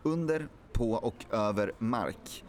Under, 0.02 0.48
på 0.72 0.92
och 0.92 1.24
över 1.30 1.72
mark. 1.78 2.44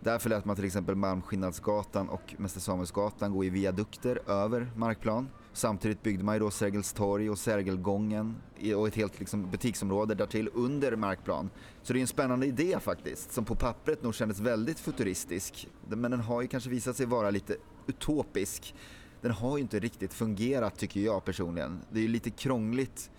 Därför 0.00 0.30
lät 0.30 0.44
man 0.44 0.56
till 0.56 0.64
exempel 0.64 0.94
Malmskillnadsgatan 0.94 2.08
och 2.08 2.34
Mäster 2.38 2.60
Samuelsgatan 2.60 3.32
gå 3.32 3.44
i 3.44 3.50
viadukter 3.50 4.20
över 4.26 4.70
markplan 4.76 5.28
Samtidigt 5.58 6.02
byggde 6.02 6.24
man 6.24 6.34
ju 6.34 6.38
då 6.38 6.50
Sergels 6.50 6.92
torg 6.92 7.30
och 7.30 7.38
Sergelgången 7.38 8.36
och 8.76 8.88
ett 8.88 8.94
helt 8.94 9.20
liksom, 9.20 9.50
butiksområde 9.50 10.14
därtill 10.14 10.50
under 10.54 10.96
markplan. 10.96 11.50
Så 11.82 11.92
det 11.92 11.98
är 11.98 12.00
en 12.00 12.06
spännande 12.06 12.46
idé 12.46 12.78
faktiskt, 12.80 13.32
som 13.32 13.44
på 13.44 13.54
pappret 13.54 14.02
nog 14.02 14.14
kändes 14.14 14.40
väldigt 14.40 14.78
futuristisk. 14.78 15.68
Men 15.88 16.10
den 16.10 16.20
har 16.20 16.42
ju 16.42 16.48
kanske 16.48 16.70
visat 16.70 16.96
sig 16.96 17.06
vara 17.06 17.30
lite 17.30 17.56
utopisk. 17.86 18.74
Den 19.20 19.30
har 19.30 19.56
ju 19.56 19.62
inte 19.62 19.78
riktigt 19.78 20.14
fungerat 20.14 20.78
tycker 20.78 21.00
jag 21.00 21.24
personligen. 21.24 21.80
Det 21.90 21.98
är 21.98 22.02
ju 22.02 22.08
lite 22.08 22.30
krångligt 22.30 23.10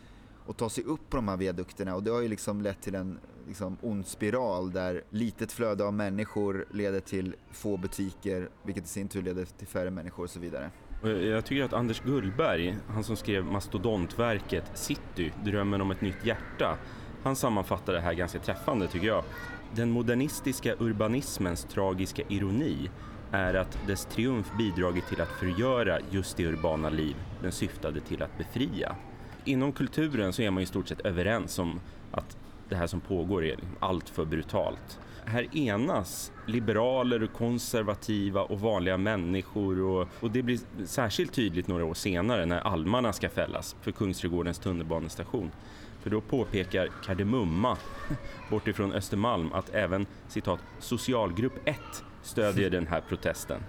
att 0.48 0.58
ta 0.58 0.70
sig 0.70 0.84
upp 0.84 1.10
på 1.10 1.18
de 1.18 1.28
här 1.28 1.38
viadukterna 1.38 1.96
och 1.96 2.04
det 2.04 2.12
har 2.12 2.22
ju 2.22 2.28
liksom 2.28 2.62
lett 2.62 2.82
till 2.82 2.96
en 2.96 3.20
liksom 3.48 3.78
ond 3.82 4.08
spiral 4.08 4.72
där 4.72 5.04
litet 5.10 5.52
flöde 5.52 5.86
av 5.86 5.94
människor 5.94 6.66
leder 6.72 7.00
till 7.00 7.36
få 7.52 7.78
butiker 7.78 8.50
vilket 8.64 8.86
i 8.86 8.88
sin 8.88 9.08
tur 9.08 9.22
leder 9.22 9.46
till 9.46 9.68
färre 9.68 9.92
människor 9.92 10.24
och 10.24 10.30
så 10.30 10.40
vidare. 10.40 10.72
Jag 11.04 11.46
tycker 11.46 11.64
att 11.64 11.74
Anders 11.74 12.02
Gullberg, 12.02 12.78
han 12.88 13.04
som 13.04 13.16
skrev 13.16 13.46
mastodontverket 13.46 14.72
City, 14.74 15.32
drömmen 15.44 15.82
om 15.82 15.92
ett 15.92 16.02
nytt 16.02 16.26
hjärta, 16.26 16.78
han 17.24 17.36
sammanfattar 17.36 17.94
det 17.94 18.00
här 18.00 18.14
ganska 18.14 18.40
träffande 18.40 18.88
tycker 18.88 19.08
jag. 19.08 19.24
Den 19.76 19.92
modernistiska 19.92 20.76
urbanismens 20.80 21.64
tragiska 21.64 22.24
ironi 22.28 22.90
är 23.32 23.54
att 23.54 23.78
dess 23.88 24.06
triumf 24.06 24.52
bidragit 24.58 25.08
till 25.08 25.22
att 25.22 25.30
förgöra 25.30 26.00
just 26.10 26.38
det 26.38 26.46
urbana 26.46 26.90
liv 26.90 27.16
den 27.42 27.52
syftade 27.52 28.00
till 28.00 28.24
att 28.24 28.38
befria. 28.38 28.96
Inom 29.46 29.72
kulturen 29.72 30.34
så 30.34 30.42
är 30.42 30.52
man 30.52 30.64
i 30.64 30.66
stort 30.66 30.88
sett 30.88 31.00
överens 31.00 31.60
om 31.60 31.80
att 32.12 32.38
det 32.70 32.76
här 32.76 32.88
som 32.88 33.02
pågår 33.02 33.46
är 33.46 33.56
liksom 33.56 33.76
allt 33.80 34.10
för 34.10 34.26
brutalt. 34.26 35.00
Här 35.30 35.58
enas 35.58 36.32
liberaler, 36.46 37.28
konservativa 37.28 38.42
och 38.42 38.60
vanliga 38.60 38.98
människor 38.98 39.82
och, 39.82 40.08
och, 40.20 40.32
det 40.32 40.42
blir 40.42 40.60
särskilt 40.86 41.34
tydligt 41.34 41.68
några 41.68 41.86
år 41.86 41.94
senare 41.94 42.46
när 42.46 42.60
almarna 42.60 43.14
ska 43.14 43.30
fällas 43.30 43.76
för 43.82 43.92
Kungsträdgårdens 43.92 44.60
tunnelbanestation. 44.60 45.52
För 46.00 46.10
då 46.10 46.22
påpekar 46.22 46.90
Kardemumma 47.06 47.78
bortifrån 48.50 48.94
Östermalm 48.94 49.54
att 49.54 49.70
även 49.70 50.06
citat 50.28 50.60
socialgrupp 50.80 51.54
1 51.66 51.78
stödjer 52.22 52.70
den 52.70 52.88
här 52.88 53.02
protesten. 53.02 53.62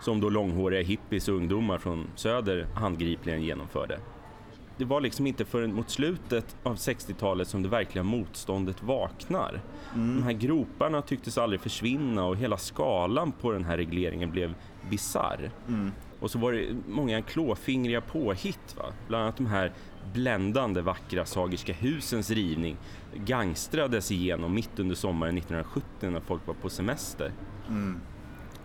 Som 0.00 0.20
då 0.20 0.28
långhåriga 0.28 0.82
hippies 0.82 1.28
och 1.28 1.34
ungdomar 1.34 1.78
från 1.78 2.06
söder 2.14 2.66
handgripligen 2.74 3.42
genomförde 3.42 4.00
det 4.78 4.84
var 4.84 5.00
liksom 5.00 5.26
inte 5.26 5.44
förrän 5.44 5.74
mot 5.74 5.90
slutet 5.90 6.56
av 6.62 6.76
60-talet 6.76 7.48
som 7.48 7.62
det 7.62 7.68
verkliga 7.68 8.02
motståndet 8.02 8.82
vaknar. 8.82 9.60
Mm. 9.94 10.16
De 10.16 10.22
här 10.22 10.32
groparna 10.32 11.02
tycktes 11.02 11.38
aldrig 11.38 11.60
försvinna 11.60 12.24
och 12.24 12.36
hela 12.36 12.56
skalan 12.56 13.32
på 13.32 13.52
den 13.52 13.64
här 13.64 13.76
regleringen 13.76 14.30
blev 14.30 14.54
bizarr. 14.90 15.50
Mm. 15.68 15.92
Och 16.20 16.30
så 16.30 16.38
var 16.38 16.52
det 16.52 16.66
många 16.88 17.22
klåfingriga 17.22 18.00
påhitt, 18.00 18.76
va? 18.76 18.84
bland 19.08 19.22
annat 19.22 19.36
de 19.36 19.46
här 19.46 19.72
bländande 20.12 20.80
vackra 20.80 21.24
Sagerska 21.24 21.72
husens 21.72 22.30
rivning 22.30 22.76
gangstrades 23.26 24.12
igenom 24.12 24.54
mitt 24.54 24.78
under 24.78 24.94
sommaren 24.94 25.38
1970 25.38 26.10
när 26.10 26.20
folk 26.20 26.46
var 26.46 26.54
på 26.54 26.68
semester. 26.68 27.32
Mm. 27.68 28.00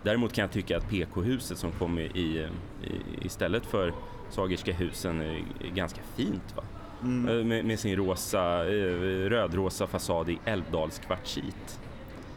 Däremot 0.04 0.32
kan 0.32 0.42
jag 0.42 0.52
tycka 0.52 0.76
att 0.76 0.88
PK-huset 0.90 1.58
som 1.58 1.72
kom 1.72 1.98
i, 1.98 2.02
i, 2.02 2.48
istället 3.22 3.66
för 3.66 3.92
Sagerska 4.30 4.72
husen 4.72 5.20
är 5.20 5.44
ganska 5.74 6.00
fint 6.16 6.56
va? 6.56 6.62
Mm. 7.02 7.38
Eh, 7.38 7.44
med, 7.44 7.64
med, 7.64 7.78
sin 7.78 7.96
rosa, 7.96 8.66
eh, 8.66 9.28
rödrosa 9.28 9.86
fasad 9.86 10.30
i 10.30 10.38
Älvdalskvartsit. 10.44 11.80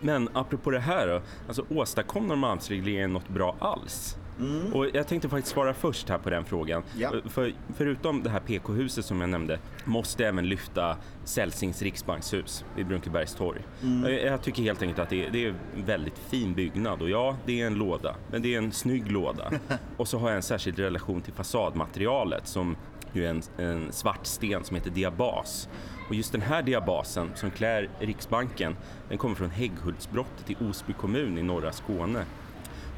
Men 0.01 0.29
apropå 0.33 0.71
det 0.71 0.79
här 0.79 1.07
då, 1.07 1.21
alltså 1.47 1.65
åstadkom 1.69 2.27
Norrmalmsregleringen 2.27 3.13
något 3.13 3.29
bra 3.29 3.55
alls? 3.59 4.17
Mm. 4.39 4.73
Och 4.73 4.85
jag 4.93 5.07
tänkte 5.07 5.29
faktiskt 5.29 5.53
svara 5.53 5.73
först 5.73 6.09
här 6.09 6.17
på 6.17 6.29
den 6.29 6.45
frågan. 6.45 6.83
Ja. 6.97 7.11
För, 7.25 7.53
förutom 7.75 8.23
det 8.23 8.29
här 8.29 8.39
PK-huset 8.39 9.05
som 9.05 9.21
jag 9.21 9.29
nämnde 9.29 9.59
måste 9.85 10.23
jag 10.23 10.29
även 10.29 10.49
lyfta 10.49 10.97
Celsings 11.23 11.81
riksbankshus 11.81 12.65
vid 12.75 12.87
Brunkebergstorg. 12.87 13.61
Mm. 13.83 14.25
Jag 14.25 14.41
tycker 14.41 14.63
helt 14.63 14.81
enkelt 14.81 14.99
att 14.99 15.09
det 15.09 15.25
är, 15.25 15.31
det 15.31 15.45
är 15.45 15.49
en 15.49 15.85
väldigt 15.85 16.19
fin 16.19 16.53
byggnad 16.53 17.01
och 17.01 17.09
ja, 17.09 17.37
det 17.45 17.61
är 17.61 17.67
en 17.67 17.75
låda, 17.75 18.15
men 18.31 18.41
det 18.41 18.53
är 18.53 18.57
en 18.57 18.71
snygg 18.71 19.11
låda. 19.11 19.51
och 19.97 20.07
så 20.07 20.17
har 20.17 20.29
jag 20.29 20.35
en 20.35 20.43
särskild 20.43 20.79
relation 20.79 21.21
till 21.21 21.33
fasadmaterialet 21.33 22.47
som 22.47 22.75
ju 23.13 23.25
är 23.25 23.29
en, 23.29 23.41
en 23.57 23.91
svart 23.91 24.25
sten 24.25 24.63
som 24.63 24.75
heter 24.75 24.89
diabas. 24.89 25.69
Och 26.09 26.15
just 26.15 26.31
den 26.31 26.41
här 26.41 26.61
diabasen 26.61 27.31
som 27.35 27.51
klär 27.51 27.89
Riksbanken, 27.99 28.75
den 29.09 29.17
kommer 29.17 29.35
från 29.35 29.49
Hägghultsbrottet 29.49 30.49
i 30.49 30.55
Osby 30.69 30.93
kommun 30.93 31.37
i 31.37 31.43
norra 31.43 31.71
Skåne. 31.71 32.25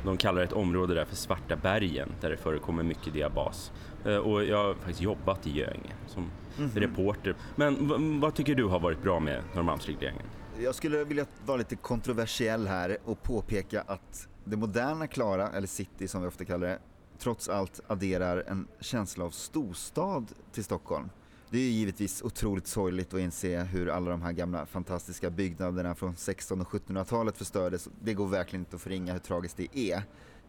De 0.03 0.17
kallar 0.17 0.41
ett 0.41 0.53
område 0.53 0.93
där 0.93 1.05
för 1.05 1.15
Svarta 1.15 1.55
bergen 1.55 2.11
där 2.21 2.29
det 2.29 2.37
förekommer 2.37 2.83
mycket 2.83 3.13
diabas. 3.13 3.71
Eh, 4.05 4.15
och 4.15 4.45
jag 4.45 4.63
har 4.63 4.73
faktiskt 4.73 5.01
jobbat 5.01 5.47
i 5.47 5.51
Göinge 5.51 5.93
som 6.07 6.31
mm 6.57 6.69
-hmm. 6.69 6.79
reporter. 6.79 7.35
Men 7.55 8.19
vad 8.19 8.35
tycker 8.35 8.55
du 8.55 8.63
har 8.63 8.79
varit 8.79 9.01
bra 9.01 9.19
med 9.19 9.43
Norrmalmsregleringen? 9.55 10.25
Jag 10.59 10.75
skulle 10.75 11.03
vilja 11.03 11.25
vara 11.45 11.57
lite 11.57 11.75
kontroversiell 11.75 12.67
här 12.67 12.97
och 13.05 13.23
påpeka 13.23 13.81
att 13.81 14.27
det 14.43 14.57
moderna 14.57 15.07
Klara, 15.07 15.49
eller 15.49 15.67
city 15.67 16.07
som 16.07 16.21
vi 16.21 16.27
ofta 16.27 16.45
kallar 16.45 16.67
det, 16.67 16.79
trots 17.19 17.49
allt 17.49 17.79
adderar 17.87 18.43
en 18.47 18.67
känsla 18.79 19.25
av 19.25 19.29
storstad 19.29 20.31
till 20.51 20.63
Stockholm. 20.63 21.09
Det 21.51 21.57
är 21.57 21.71
givetvis 21.71 22.21
otroligt 22.21 22.67
sorgligt 22.67 23.13
att 23.13 23.19
inse 23.19 23.63
hur 23.63 23.89
alla 23.89 24.11
de 24.11 24.21
här 24.21 24.31
gamla 24.31 24.65
fantastiska 24.65 25.29
byggnaderna 25.29 25.95
från 25.95 26.09
1600 26.09 26.65
och 26.71 26.79
1700-talet 26.81 27.37
förstördes. 27.37 27.89
Det 28.01 28.13
går 28.13 28.27
verkligen 28.27 28.61
inte 28.61 28.75
att 28.75 28.81
förringa 28.81 29.13
hur 29.13 29.19
tragiskt 29.19 29.57
det 29.57 29.79
är. 29.79 30.03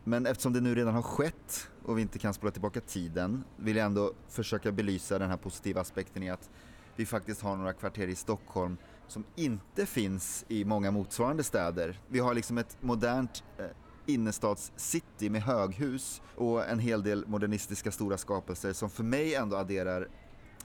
Men 0.05 0.27
eftersom 0.27 0.53
det 0.53 0.61
nu 0.61 0.75
redan 0.75 0.95
har 0.95 1.03
skett 1.03 1.69
och 1.85 1.99
vi 1.99 2.03
inte 2.03 2.19
kan 2.19 2.35
spola 2.35 2.53
tillbaka 2.53 2.81
tiden 2.81 3.45
vill 3.57 3.77
jag 3.77 3.87
ändå 3.87 4.13
försöka 4.29 4.73
belysa 4.73 5.19
den 5.19 5.31
här 5.31 5.37
positiva 5.37 5.81
aspekten 5.81 6.23
i 6.23 6.31
att 6.31 6.51
vi 6.97 7.07
faktiskt 7.07 7.43
har 7.43 7.57
några 7.57 7.73
kvarter 7.73 8.09
i 8.09 8.15
Stockholm 8.15 8.77
som 9.09 9.25
inte 9.37 9.87
finns 9.87 10.45
i 10.49 10.65
många 10.65 10.91
motsvarande 10.91 11.43
städer. 11.43 12.01
Vi 12.09 12.19
har 12.19 12.35
liksom 12.35 12.59
ett 12.59 12.77
modernt 12.81 13.45
eh, 13.59 13.65
innerstadscity 14.07 15.31
med 15.31 15.43
höghus 15.43 16.23
och 16.37 16.69
en 16.69 16.79
hel 16.79 17.03
del 17.03 17.27
modernistiska 17.27 17.91
stora 17.91 18.19
skapelser 18.19 18.73
som 18.73 18.91
för 18.91 19.05
mig 19.05 19.35
ändå 19.35 19.57
adderar 19.57 20.09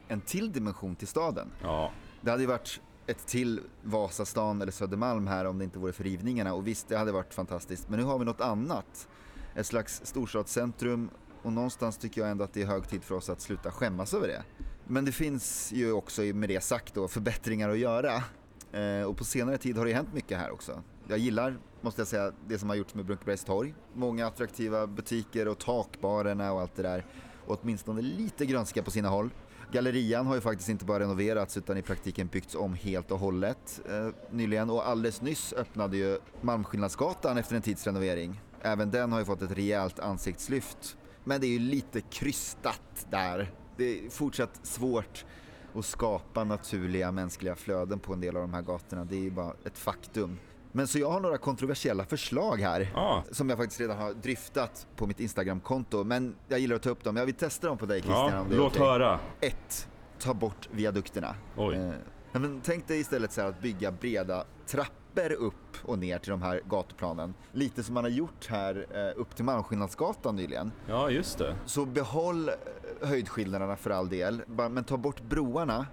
en 0.07 0.21
till 0.21 0.51
dimension 0.51 0.95
till 0.95 1.07
staden. 1.07 1.51
Ja. 1.61 1.91
Det 2.21 2.31
hade 2.31 2.43
ju 2.43 2.47
varit 2.47 2.81
ett 3.07 3.27
till 3.27 3.61
Vasastan 3.83 4.61
eller 4.61 4.71
Södermalm 4.71 5.27
här 5.27 5.45
om 5.45 5.57
det 5.57 5.63
inte 5.63 5.79
vore 5.79 5.93
för 5.93 6.03
rivningarna 6.03 6.53
och 6.53 6.67
visst, 6.67 6.87
det 6.87 6.97
hade 6.97 7.11
varit 7.11 7.33
fantastiskt. 7.33 7.89
Men 7.89 7.99
nu 7.99 8.05
har 8.05 8.19
vi 8.19 8.25
något 8.25 8.41
annat. 8.41 9.07
Ett 9.55 9.65
slags 9.65 10.01
storstadscentrum 10.03 11.09
och 11.41 11.53
någonstans 11.53 11.97
tycker 11.97 12.21
jag 12.21 12.31
ändå 12.31 12.43
att 12.43 12.53
det 12.53 12.61
är 12.61 12.65
hög 12.65 12.89
tid 12.89 13.03
för 13.03 13.15
oss 13.15 13.29
att 13.29 13.41
sluta 13.41 13.71
skämmas 13.71 14.13
över 14.13 14.27
det. 14.27 14.43
Men 14.87 15.05
det 15.05 15.11
finns 15.11 15.71
ju 15.71 15.91
också 15.91 16.21
med 16.21 16.49
det 16.49 16.63
sagt 16.63 16.93
då 16.93 17.07
förbättringar 17.07 17.69
att 17.69 17.77
göra. 17.77 18.23
Eh, 18.71 19.07
och 19.07 19.17
på 19.17 19.23
senare 19.23 19.57
tid 19.57 19.77
har 19.77 19.85
det 19.85 19.93
hänt 19.93 20.13
mycket 20.13 20.37
här 20.37 20.51
också. 20.51 20.83
Jag 21.07 21.17
gillar, 21.17 21.57
måste 21.81 22.01
jag 22.01 22.07
säga, 22.07 22.31
det 22.47 22.59
som 22.59 22.69
har 22.69 22.75
gjorts 22.75 22.95
med 22.95 23.05
Brunkebergs 23.05 23.43
torg. 23.43 23.73
Många 23.93 24.27
attraktiva 24.27 24.87
butiker 24.87 25.47
och 25.47 25.59
takbarerna 25.59 26.53
och 26.53 26.61
allt 26.61 26.75
det 26.75 26.83
där. 26.83 27.05
Och 27.45 27.59
åtminstone 27.61 28.01
lite 28.01 28.45
grönska 28.45 28.83
på 28.83 28.91
sina 28.91 29.09
håll. 29.09 29.29
Gallerian 29.75 30.27
har 30.27 30.35
ju 30.35 30.41
faktiskt 30.41 30.69
inte 30.69 30.85
bara 30.85 30.99
renoverats 30.99 31.57
utan 31.57 31.77
i 31.77 31.81
praktiken 31.81 32.27
byggts 32.27 32.55
om 32.55 32.73
helt 32.73 33.11
och 33.11 33.19
hållet 33.19 33.81
eh, 33.89 34.09
nyligen 34.31 34.69
och 34.69 34.87
alldeles 34.87 35.21
nyss 35.21 35.53
öppnade 35.53 35.97
ju 35.97 36.17
Malmskillnadsgatan 36.41 37.37
efter 37.37 37.55
en 37.55 37.61
tids 37.61 37.87
renovering. 37.87 38.41
Även 38.61 38.91
den 38.91 39.11
har 39.11 39.19
ju 39.19 39.25
fått 39.25 39.41
ett 39.41 39.51
rejält 39.51 39.99
ansiktslyft. 39.99 40.97
Men 41.23 41.41
det 41.41 41.47
är 41.47 41.51
ju 41.51 41.59
lite 41.59 42.01
krystat 42.01 43.07
där. 43.09 43.51
Det 43.77 44.05
är 44.05 44.09
fortsatt 44.09 44.59
svårt 44.63 45.25
att 45.73 45.85
skapa 45.85 46.43
naturliga 46.43 47.11
mänskliga 47.11 47.55
flöden 47.55 47.99
på 47.99 48.13
en 48.13 48.21
del 48.21 48.35
av 48.35 48.41
de 48.41 48.53
här 48.53 48.61
gatorna. 48.61 49.05
Det 49.05 49.15
är 49.15 49.21
ju 49.21 49.31
bara 49.31 49.53
ett 49.65 49.77
faktum. 49.77 50.37
Men 50.75 50.87
så 50.87 50.99
jag 50.99 51.11
har 51.11 51.19
några 51.19 51.37
kontroversiella 51.37 52.05
förslag 52.05 52.57
här 52.57 52.91
ah. 52.95 53.21
som 53.31 53.49
jag 53.49 53.57
faktiskt 53.57 53.81
redan 53.81 53.97
har 53.97 54.13
dryftat 54.13 54.87
på 54.95 55.07
mitt 55.07 55.19
Instagramkonto. 55.19 56.03
Men 56.03 56.35
jag 56.47 56.59
gillar 56.59 56.75
att 56.75 56.81
ta 56.81 56.89
upp 56.89 57.03
dem. 57.03 57.17
Jag 57.17 57.25
vill 57.25 57.35
testa 57.35 57.67
dem 57.67 57.77
på 57.77 57.85
dig 57.85 58.01
Christian. 58.01 58.31
Ja, 58.31 58.57
låt 58.57 58.75
okay. 58.75 58.87
höra. 58.87 59.19
1. 59.41 59.87
Ta 60.19 60.33
bort 60.33 60.69
viadukterna. 60.71 61.35
Oj. 61.57 61.75
Eh, 61.75 62.39
men 62.39 62.61
tänk 62.63 62.87
dig 62.87 62.99
istället 62.99 63.31
så 63.31 63.41
att 63.41 63.61
bygga 63.61 63.91
breda 63.91 64.43
trappor 64.67 65.31
upp 65.31 65.77
och 65.83 65.99
ner 65.99 66.19
till 66.19 66.31
de 66.31 66.41
här 66.41 66.61
gatuplanen. 66.69 67.33
Lite 67.51 67.83
som 67.83 67.93
man 67.93 68.03
har 68.03 68.11
gjort 68.11 68.47
här 68.47 68.85
eh, 68.93 69.21
upp 69.21 69.35
till 69.35 69.45
Malmskillnadsgatan 69.45 70.35
nyligen. 70.35 70.71
Ja, 70.87 71.09
just 71.09 71.37
det. 71.37 71.55
Så 71.65 71.85
behåll 71.85 72.49
eh, 72.49 72.55
höjdskillnaderna 73.01 73.75
för 73.75 73.89
all 73.89 74.09
del, 74.09 74.41
men 74.47 74.83
ta 74.83 74.97
bort 74.97 75.21
broarna 75.21 75.85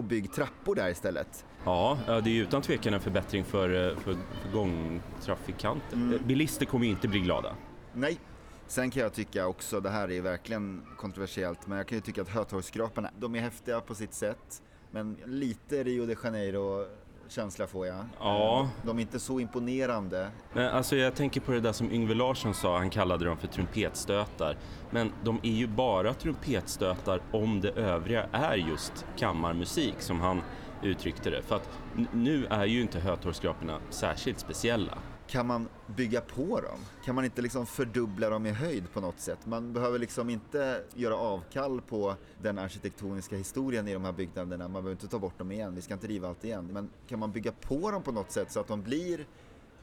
och 0.00 0.04
bygg 0.04 0.32
trappor 0.32 0.74
där 0.74 0.90
istället. 0.90 1.44
Ja, 1.64 1.98
det 2.06 2.30
är 2.30 2.42
utan 2.42 2.62
tvekan 2.62 2.94
en 2.94 3.00
förbättring 3.00 3.44
för, 3.44 3.88
eh, 3.90 3.96
för, 3.96 4.12
för 4.12 4.52
gångtrafikanter. 4.52 5.96
Mm. 5.96 6.14
Eh, 6.14 6.20
bilister 6.20 6.66
kommer 6.66 6.84
ju 6.84 6.90
inte 6.90 7.08
bli 7.08 7.20
glada. 7.20 7.56
Nej. 7.94 8.18
Sen 8.66 8.90
kan 8.90 9.02
jag 9.02 9.12
tycka 9.12 9.46
också, 9.46 9.80
det 9.80 9.90
här 9.90 10.10
är 10.10 10.20
verkligen 10.20 10.82
kontroversiellt, 10.96 11.66
men 11.66 11.78
jag 11.78 11.86
kan 11.86 11.98
ju 11.98 12.02
tycka 12.02 12.22
att 12.22 12.28
Hötorgsskraporna, 12.28 13.10
de 13.18 13.34
är 13.34 13.40
häftiga 13.40 13.80
på 13.80 13.94
sitt 13.94 14.14
sätt. 14.14 14.62
Men 14.90 15.16
lite 15.26 15.84
Rio 15.84 16.06
de 16.06 16.16
Janeiro 16.24 16.86
känsla 17.30 17.66
får 17.66 17.86
jag. 17.86 18.04
Ja. 18.18 18.68
De 18.82 18.98
är 18.98 19.02
inte 19.02 19.18
så 19.20 19.40
imponerande. 19.40 20.30
Men 20.52 20.68
alltså 20.68 20.96
jag 20.96 21.14
tänker 21.14 21.40
på 21.40 21.52
det 21.52 21.60
där 21.60 21.72
som 21.72 21.92
Yngve 21.92 22.14
Larsson 22.14 22.54
sa, 22.54 22.78
han 22.78 22.90
kallade 22.90 23.24
dem 23.24 23.36
för 23.36 23.46
trumpetstötar. 23.46 24.56
Men 24.90 25.12
de 25.24 25.40
är 25.42 25.52
ju 25.52 25.66
bara 25.66 26.14
trumpetstötar 26.14 27.20
om 27.32 27.60
det 27.60 27.70
övriga 27.70 28.26
är 28.32 28.56
just 28.56 29.06
kammarmusik 29.16 29.94
som 29.98 30.20
han 30.20 30.42
uttryckte 30.82 31.30
det. 31.30 31.42
För 31.42 31.56
att 31.56 31.68
nu 32.12 32.46
är 32.50 32.64
ju 32.64 32.80
inte 32.80 33.00
Hötorgsskraporna 33.00 33.78
särskilt 33.90 34.40
speciella. 34.40 34.98
Kan 35.30 35.46
man 35.46 35.68
bygga 35.86 36.20
på 36.20 36.60
dem? 36.60 36.78
Kan 37.04 37.14
man 37.14 37.24
inte 37.24 37.42
liksom 37.42 37.66
fördubbla 37.66 38.30
dem 38.30 38.46
i 38.46 38.50
höjd 38.50 38.92
på 38.92 39.00
något 39.00 39.20
sätt? 39.20 39.38
Man 39.44 39.72
behöver 39.72 39.98
liksom 39.98 40.30
inte 40.30 40.82
göra 40.94 41.16
avkall 41.16 41.80
på 41.80 42.14
den 42.42 42.58
arkitektoniska 42.58 43.36
historien 43.36 43.88
i 43.88 43.92
de 43.92 44.04
här 44.04 44.12
byggnaderna. 44.12 44.64
Man 44.64 44.72
behöver 44.72 44.90
inte 44.90 45.08
ta 45.08 45.18
bort 45.18 45.38
dem 45.38 45.52
igen, 45.52 45.74
vi 45.74 45.82
ska 45.82 45.94
inte 45.94 46.06
riva 46.06 46.28
allt 46.28 46.44
igen. 46.44 46.68
Men 46.72 46.90
kan 47.08 47.18
man 47.18 47.32
bygga 47.32 47.52
på 47.52 47.90
dem 47.90 48.02
på 48.02 48.12
något 48.12 48.30
sätt 48.30 48.52
så 48.52 48.60
att 48.60 48.68
de 48.68 48.82
blir 48.82 49.26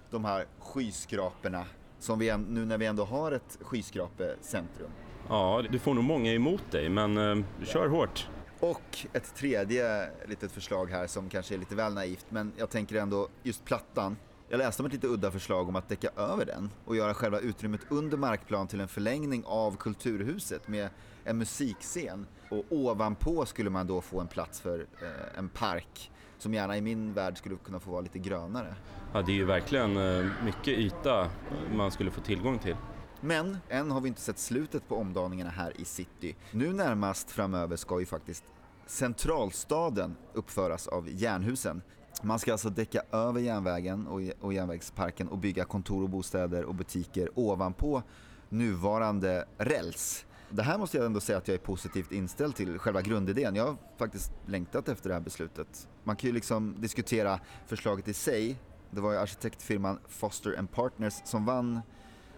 de 0.10 0.25
här 0.25 0.45
skyskraporna 0.60 1.65
som 1.99 2.19
vi, 2.19 2.38
nu 2.38 2.65
när 2.65 2.77
vi 2.77 2.86
ändå 2.86 3.03
har 3.03 3.31
ett 3.31 3.57
skyskrapecentrum? 3.62 4.89
Ja, 5.29 5.63
du 5.69 5.79
får 5.79 5.93
nog 5.93 6.03
många 6.03 6.33
emot 6.33 6.71
dig, 6.71 6.89
men 6.89 7.17
uh, 7.17 7.45
kör 7.63 7.88
hårt. 7.88 8.27
Och 8.60 9.07
ett 9.13 9.36
tredje 9.36 10.10
litet 10.25 10.51
förslag 10.51 10.91
här 10.91 11.07
som 11.07 11.29
kanske 11.29 11.55
är 11.55 11.60
lite 11.60 11.75
väl 11.75 11.93
naivt, 11.93 12.25
men 12.29 12.51
jag 12.57 12.69
tänker 12.69 12.95
ändå 12.95 13.27
just 13.43 13.65
plattan. 13.65 14.15
Jag 14.49 14.57
läste 14.57 14.81
om 14.81 14.86
ett 14.86 14.93
lite 14.93 15.07
udda 15.07 15.31
förslag 15.31 15.69
om 15.69 15.75
att 15.75 15.89
täcka 15.89 16.10
över 16.17 16.45
den 16.45 16.69
och 16.86 16.95
göra 16.95 17.13
själva 17.13 17.39
utrymmet 17.39 17.81
under 17.89 18.17
markplan 18.17 18.67
till 18.67 18.79
en 18.79 18.88
förlängning 18.88 19.43
av 19.45 19.77
Kulturhuset 19.77 20.67
med 20.67 20.89
en 21.23 21.38
musikscen. 21.38 22.27
Och 22.49 22.65
ovanpå 22.69 23.45
skulle 23.45 23.69
man 23.69 23.88
då 23.88 24.01
få 24.01 24.19
en 24.19 24.27
plats 24.27 24.62
för 24.62 24.79
eh, 24.79 25.39
en 25.39 25.49
park 25.49 26.12
som 26.38 26.53
gärna 26.53 26.77
i 26.77 26.81
min 26.81 27.13
värld 27.13 27.38
skulle 27.38 27.55
kunna 27.55 27.79
få 27.79 27.91
vara 27.91 28.01
lite 28.01 28.19
grönare. 28.19 28.75
Ja, 29.13 29.21
det 29.21 29.31
är 29.31 29.36
ju 29.36 29.45
verkligen 29.45 29.97
eh, 29.97 30.25
mycket 30.45 30.67
yta 30.67 31.29
man 31.75 31.91
skulle 31.91 32.12
få 32.12 32.21
tillgång 32.21 32.60
till. 32.60 32.75
Men 33.21 33.57
än 33.69 33.91
har 33.91 34.01
vi 34.01 34.07
inte 34.07 34.21
sett 34.21 34.39
slutet 34.39 34.88
på 34.88 34.95
omdaningarna 34.95 35.49
här 35.49 35.81
i 35.81 35.86
city. 35.86 36.36
Nu 36.51 36.73
närmast 36.73 37.31
framöver 37.31 37.75
ska 37.75 37.99
ju 37.99 38.05
faktiskt 38.05 38.43
Centralstaden 38.86 40.15
uppföras 40.33 40.88
av 40.88 41.10
Jernhusen. 41.10 41.81
Man 42.21 42.39
ska 42.39 42.51
alltså 42.51 42.69
däcka 42.69 43.01
över 43.12 43.39
järnvägen 43.39 44.08
och 44.41 44.53
järnvägsparken 44.53 45.27
och 45.27 45.38
bygga 45.38 45.65
kontor 45.65 46.03
och 46.03 46.10
bostäder 46.10 46.63
och 46.63 46.75
butiker 46.75 47.30
ovanpå 47.36 48.03
nuvarande 48.49 49.45
räls. 49.58 50.25
Det 50.49 50.63
här 50.63 50.77
måste 50.77 50.97
jag 50.97 51.06
ändå 51.06 51.19
säga 51.19 51.38
att 51.38 51.47
jag 51.47 51.56
är 51.56 51.60
positivt 51.60 52.12
inställd 52.12 52.56
till, 52.56 52.80
själva 52.80 53.01
grundidén. 53.01 53.56
Jag 53.56 53.65
har 53.65 53.75
faktiskt 53.97 54.32
längtat 54.45 54.89
efter 54.89 55.10
det 55.10 55.13
här 55.15 55.21
beslutet. 55.21 55.88
Man 56.03 56.15
kan 56.15 56.27
ju 56.27 56.34
liksom 56.34 56.75
diskutera 56.80 57.39
förslaget 57.65 58.08
i 58.08 58.13
sig. 58.13 58.60
Det 58.91 59.01
var 59.01 59.12
ju 59.12 59.17
arkitektfirman 59.17 59.99
Foster 60.08 60.60
and 60.60 60.71
Partners 60.71 61.13
som 61.23 61.45
vann 61.45 61.82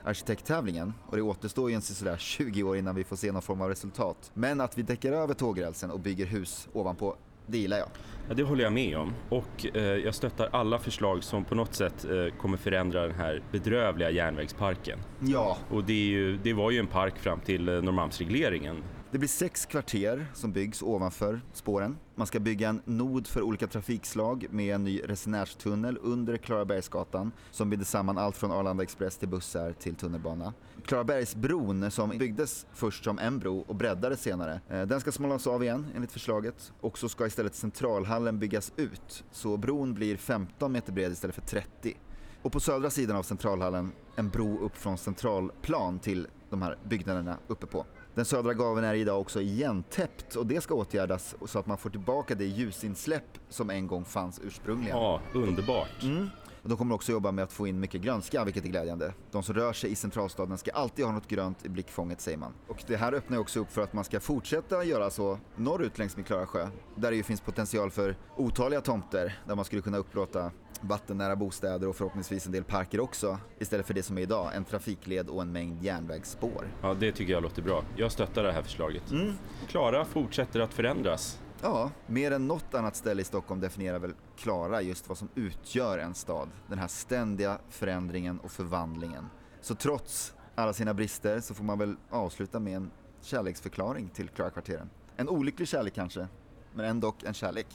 arkitekttävlingen 0.04 0.94
och 1.06 1.15
det 1.15 1.22
återstår 1.22 1.70
ju 1.70 1.76
en 1.76 1.82
sådär 1.82 2.18
20 2.18 2.63
år 2.63 2.78
innan 2.78 2.96
vi 2.96 3.04
får 3.04 3.15
se 3.15 3.32
någon 3.32 3.42
form 3.42 3.62
av 3.62 3.70
resultat. 3.70 4.32
Men 4.34 4.62
att 4.62 4.78
vi 4.78 4.82
däckar 4.82 5.12
över 5.12 5.34
tågrälsen 5.34 5.92
och 5.92 6.00
bygger 6.00 6.26
hus 6.26 6.68
ovanpå, 6.74 7.15
det 7.50 7.58
gillar 7.58 7.78
jag. 7.78 7.88
Ja, 8.28 8.34
det 8.34 8.44
håller 8.44 8.64
jag 8.64 8.74
med 8.74 8.98
om 8.98 9.14
och 9.30 9.76
eh, 9.76 9.84
jag 9.84 10.16
stöttar 10.16 10.50
alla 10.52 10.80
förslag 10.80 11.24
som 11.24 11.46
på 11.46 11.56
något 11.56 11.74
sätt 11.74 12.06
eh, 12.06 12.38
kommer 12.38 12.58
förändra 12.58 13.08
den 13.08 13.16
här 13.16 13.42
bedrövliga 13.52 14.12
järnvägsparken. 14.12 15.00
Ja. 15.20 15.58
Och 15.70 15.84
det, 15.84 15.94
ju, 15.94 16.38
det 16.38 16.54
var 16.54 16.72
ju 16.72 16.80
en 16.80 16.88
park 16.88 17.20
fram 17.20 17.40
till 17.40 17.70
eh, 17.70 17.82
Norrmalmsregleringen 17.82 18.84
det 19.12 19.18
blir 19.18 19.30
sex 19.30 19.66
kvarter 19.66 20.26
som 20.34 20.52
byggs 20.52 20.82
ovanför 20.82 21.42
spåren. 21.54 21.98
Man 22.20 22.28
ska 22.28 22.40
bygga 22.40 22.70
en 22.70 22.82
nod 22.86 23.28
för 23.28 23.42
olika 23.42 23.68
trafikslag 23.68 24.48
med 24.50 24.76
en 24.76 24.84
ny 24.84 25.02
resenärstunnel 25.06 25.98
under 26.02 26.38
Klarabergsgatan 26.38 27.32
som 27.52 27.70
binder 27.70 27.86
samman 27.86 28.18
allt 28.18 28.38
från 28.38 28.52
Arlanda 28.52 28.84
Express 28.84 29.18
till 29.18 29.28
bussar 29.28 29.74
till 29.74 29.96
tunnelbana. 29.96 30.54
Klarabergsbron 30.86 31.92
som 31.92 32.10
byggdes 32.10 32.66
först 32.74 33.04
som 33.04 33.20
en 33.20 33.40
bro 33.40 33.60
och 33.68 33.76
breddades 33.76 34.22
senare, 34.22 34.62
eh, 34.70 34.82
den 34.82 35.02
ska 35.02 35.12
smalnas 35.12 35.48
av 35.48 35.64
igen 35.64 35.88
enligt 35.96 36.12
förslaget 36.12 36.74
och 36.82 36.98
så 36.98 37.10
ska 37.10 37.28
istället 37.28 37.56
centralhallen 37.56 38.40
byggas 38.40 38.72
ut 38.76 39.24
så 39.32 39.58
bron 39.58 39.94
blir 39.94 40.18
15 40.18 40.72
meter 40.72 40.94
bred 40.94 41.12
istället 41.12 41.36
för 41.36 41.42
30. 41.42 41.98
Och 42.42 42.52
på 42.52 42.60
södra 42.60 42.90
sidan 42.90 43.18
av 43.18 43.24
centralhallen 43.24 43.92
en 44.16 44.30
bro 44.30 44.60
upp 44.60 44.78
från 44.78 44.98
centralplan 44.98 46.00
till 46.00 46.28
de 46.50 46.62
här 46.62 46.78
byggnaderna 46.84 47.38
uppe 47.48 47.66
på. 47.66 47.86
Den 48.20 48.26
södra 48.26 48.54
gaveln 48.54 48.88
är 48.88 48.94
idag 48.94 49.22
också 49.22 49.42
igentäppt 49.42 50.36
och 50.36 50.46
det 50.46 50.62
ska 50.62 50.74
åtgärdas 50.74 51.36
så 51.46 51.60
att 51.60 51.66
man 51.68 51.78
får 51.78 51.90
tillbaka 51.90 52.36
det 52.36 52.46
ljusinsläpp 52.46 53.40
som 53.50 53.70
en 53.70 53.88
gång 53.88 54.06
fanns 54.06 54.40
ursprungligen. 54.44 54.98
Ja, 54.98 55.22
underbart. 55.34 56.04
Mm. 56.04 56.30
De 56.63 56.78
kommer 56.78 56.95
också 56.95 57.12
jobba 57.12 57.32
med 57.32 57.43
att 57.43 57.52
få 57.52 57.67
in 57.67 57.80
mycket 57.80 58.02
grönska, 58.02 58.43
vilket 58.43 58.65
är 58.65 58.69
glädjande. 58.69 59.13
De 59.32 59.43
som 59.43 59.56
rör 59.56 59.74
sig 59.74 59.91
i 59.91 59.95
centralstaden 59.95 60.58
ska 60.58 60.72
alltid 60.72 61.06
ha 61.06 61.12
något 61.12 61.28
grönt 61.28 61.65
i 61.65 61.69
blickfånget, 61.69 62.22
säger 62.22 62.38
man. 62.38 62.54
Och 62.67 62.84
det 62.88 62.95
här 62.95 63.13
öppnar 63.13 63.38
också 63.38 63.60
upp 63.60 63.72
för 63.72 63.82
att 63.82 63.93
man 63.93 64.04
ska 64.04 64.19
fortsätta 64.19 64.84
göra 64.84 65.10
så 65.10 65.39
norrut 65.56 65.98
längs 65.98 66.17
med 66.17 66.26
Klara 66.26 66.45
sjö, 66.45 66.67
där 66.95 67.12
det 67.12 67.17
ju 67.17 67.24
finns 67.24 67.41
potential 67.41 67.91
för 67.91 68.15
otaliga 68.36 68.82
tomter 68.82 69.39
där 69.48 69.56
man 69.56 69.65
skulle 69.65 69.82
kunna 69.82 69.98
upplåta 69.98 70.52
vattennära 70.82 71.36
bostäder 71.36 71.88
och 71.88 71.95
förhoppningsvis 71.95 72.45
en 72.45 72.52
del 72.52 72.63
parker 72.63 73.00
också 73.00 73.38
istället 73.60 73.88
för 73.88 73.93
det 73.93 74.04
som 74.04 74.17
är 74.17 74.22
idag, 74.22 74.56
en 74.56 74.65
trafikled 74.65 75.30
och 75.30 75.41
en 75.41 75.52
mängd 75.52 75.84
järnvägsspår. 75.84 76.67
Ja, 76.82 76.93
det 76.93 77.12
tycker 77.12 77.34
jag 77.34 77.43
låter 77.43 77.62
bra. 77.62 77.84
Jag 77.95 78.12
stöttar 78.12 78.43
det 78.43 78.52
här 78.52 78.62
förslaget. 78.62 79.12
Mm. 79.12 79.34
Klara 79.67 80.06
fortsätter 80.06 80.60
att 80.60 80.74
förändras. 80.74 81.39
Ja, 81.62 81.91
mer 82.08 82.32
än 82.32 82.48
något 82.48 82.74
annat 82.74 82.95
ställe 82.95 83.22
i 83.22 83.26
Stockholm 83.26 83.62
definierar 83.62 84.00
väl 84.00 84.13
Klara 84.39 84.82
just 84.82 85.10
vad 85.10 85.17
som 85.17 85.30
utgör 85.36 85.97
en 85.97 86.13
stad. 86.13 86.49
Den 86.67 86.80
här 86.80 86.88
ständiga 86.88 87.58
förändringen 87.69 88.39
och 88.39 88.52
förvandlingen. 88.52 89.25
Så 89.62 89.75
trots 89.75 90.34
alla 90.56 90.73
sina 90.73 90.93
brister 90.93 91.39
så 91.39 91.54
får 91.54 91.63
man 91.63 91.80
väl 91.80 91.95
avsluta 92.10 92.60
med 92.60 92.75
en 92.75 92.91
kärleksförklaring 93.21 94.10
till 94.10 94.30
Klarakvarteren. 94.30 94.89
En 95.17 95.30
olycklig 95.30 95.67
kärlek 95.67 95.93
kanske, 95.93 96.28
men 96.73 96.86
ändå 96.86 97.15
en 97.25 97.34
kärlek. 97.34 97.67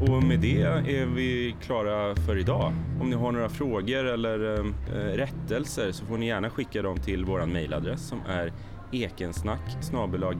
Och 0.00 0.22
med 0.22 0.40
det 0.40 0.62
är 0.62 1.06
vi 1.06 1.56
klara 1.62 2.16
för 2.16 2.38
idag. 2.38 2.72
Om 3.00 3.10
ni 3.10 3.16
har 3.16 3.32
några 3.32 3.48
frågor 3.48 4.04
eller 4.04 4.58
eh, 4.58 4.64
rättelser 4.94 5.92
så 5.92 6.06
får 6.06 6.18
ni 6.18 6.26
gärna 6.26 6.50
skicka 6.50 6.82
dem 6.82 6.96
till 7.00 7.24
vår 7.24 7.46
mejladress 7.46 8.08
som 8.08 8.20
är 8.20 8.52
ekensnack 8.92 9.76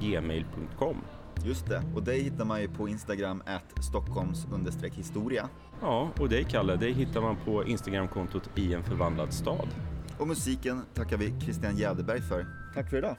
gmail.com. 0.00 0.96
Just 1.44 1.66
det, 1.66 1.83
och 1.94 2.03
dig 2.03 2.23
hittar 2.23 2.44
man 2.44 2.61
ju 2.61 2.68
på 2.68 2.88
Instagram 2.88 3.42
at 3.47 3.85
stockholms 3.85 4.47
historia. 4.97 5.49
Ja, 5.81 6.11
och 6.20 6.29
dig 6.29 6.44
Kalle, 6.44 6.77
dig 6.77 6.92
hittar 6.92 7.20
man 7.20 7.37
på 7.44 7.64
Instagramkontot 7.64 8.51
i 8.55 8.75
en 8.75 8.83
förvandlad 8.83 9.33
stad. 9.33 9.68
Och 10.18 10.29
musiken 10.29 10.83
tackar 10.94 11.16
vi 11.16 11.40
Christian 11.40 11.77
Jäderberg 11.77 12.20
för. 12.20 12.47
Tack 12.75 12.90
för 12.90 12.97
idag! 12.97 13.16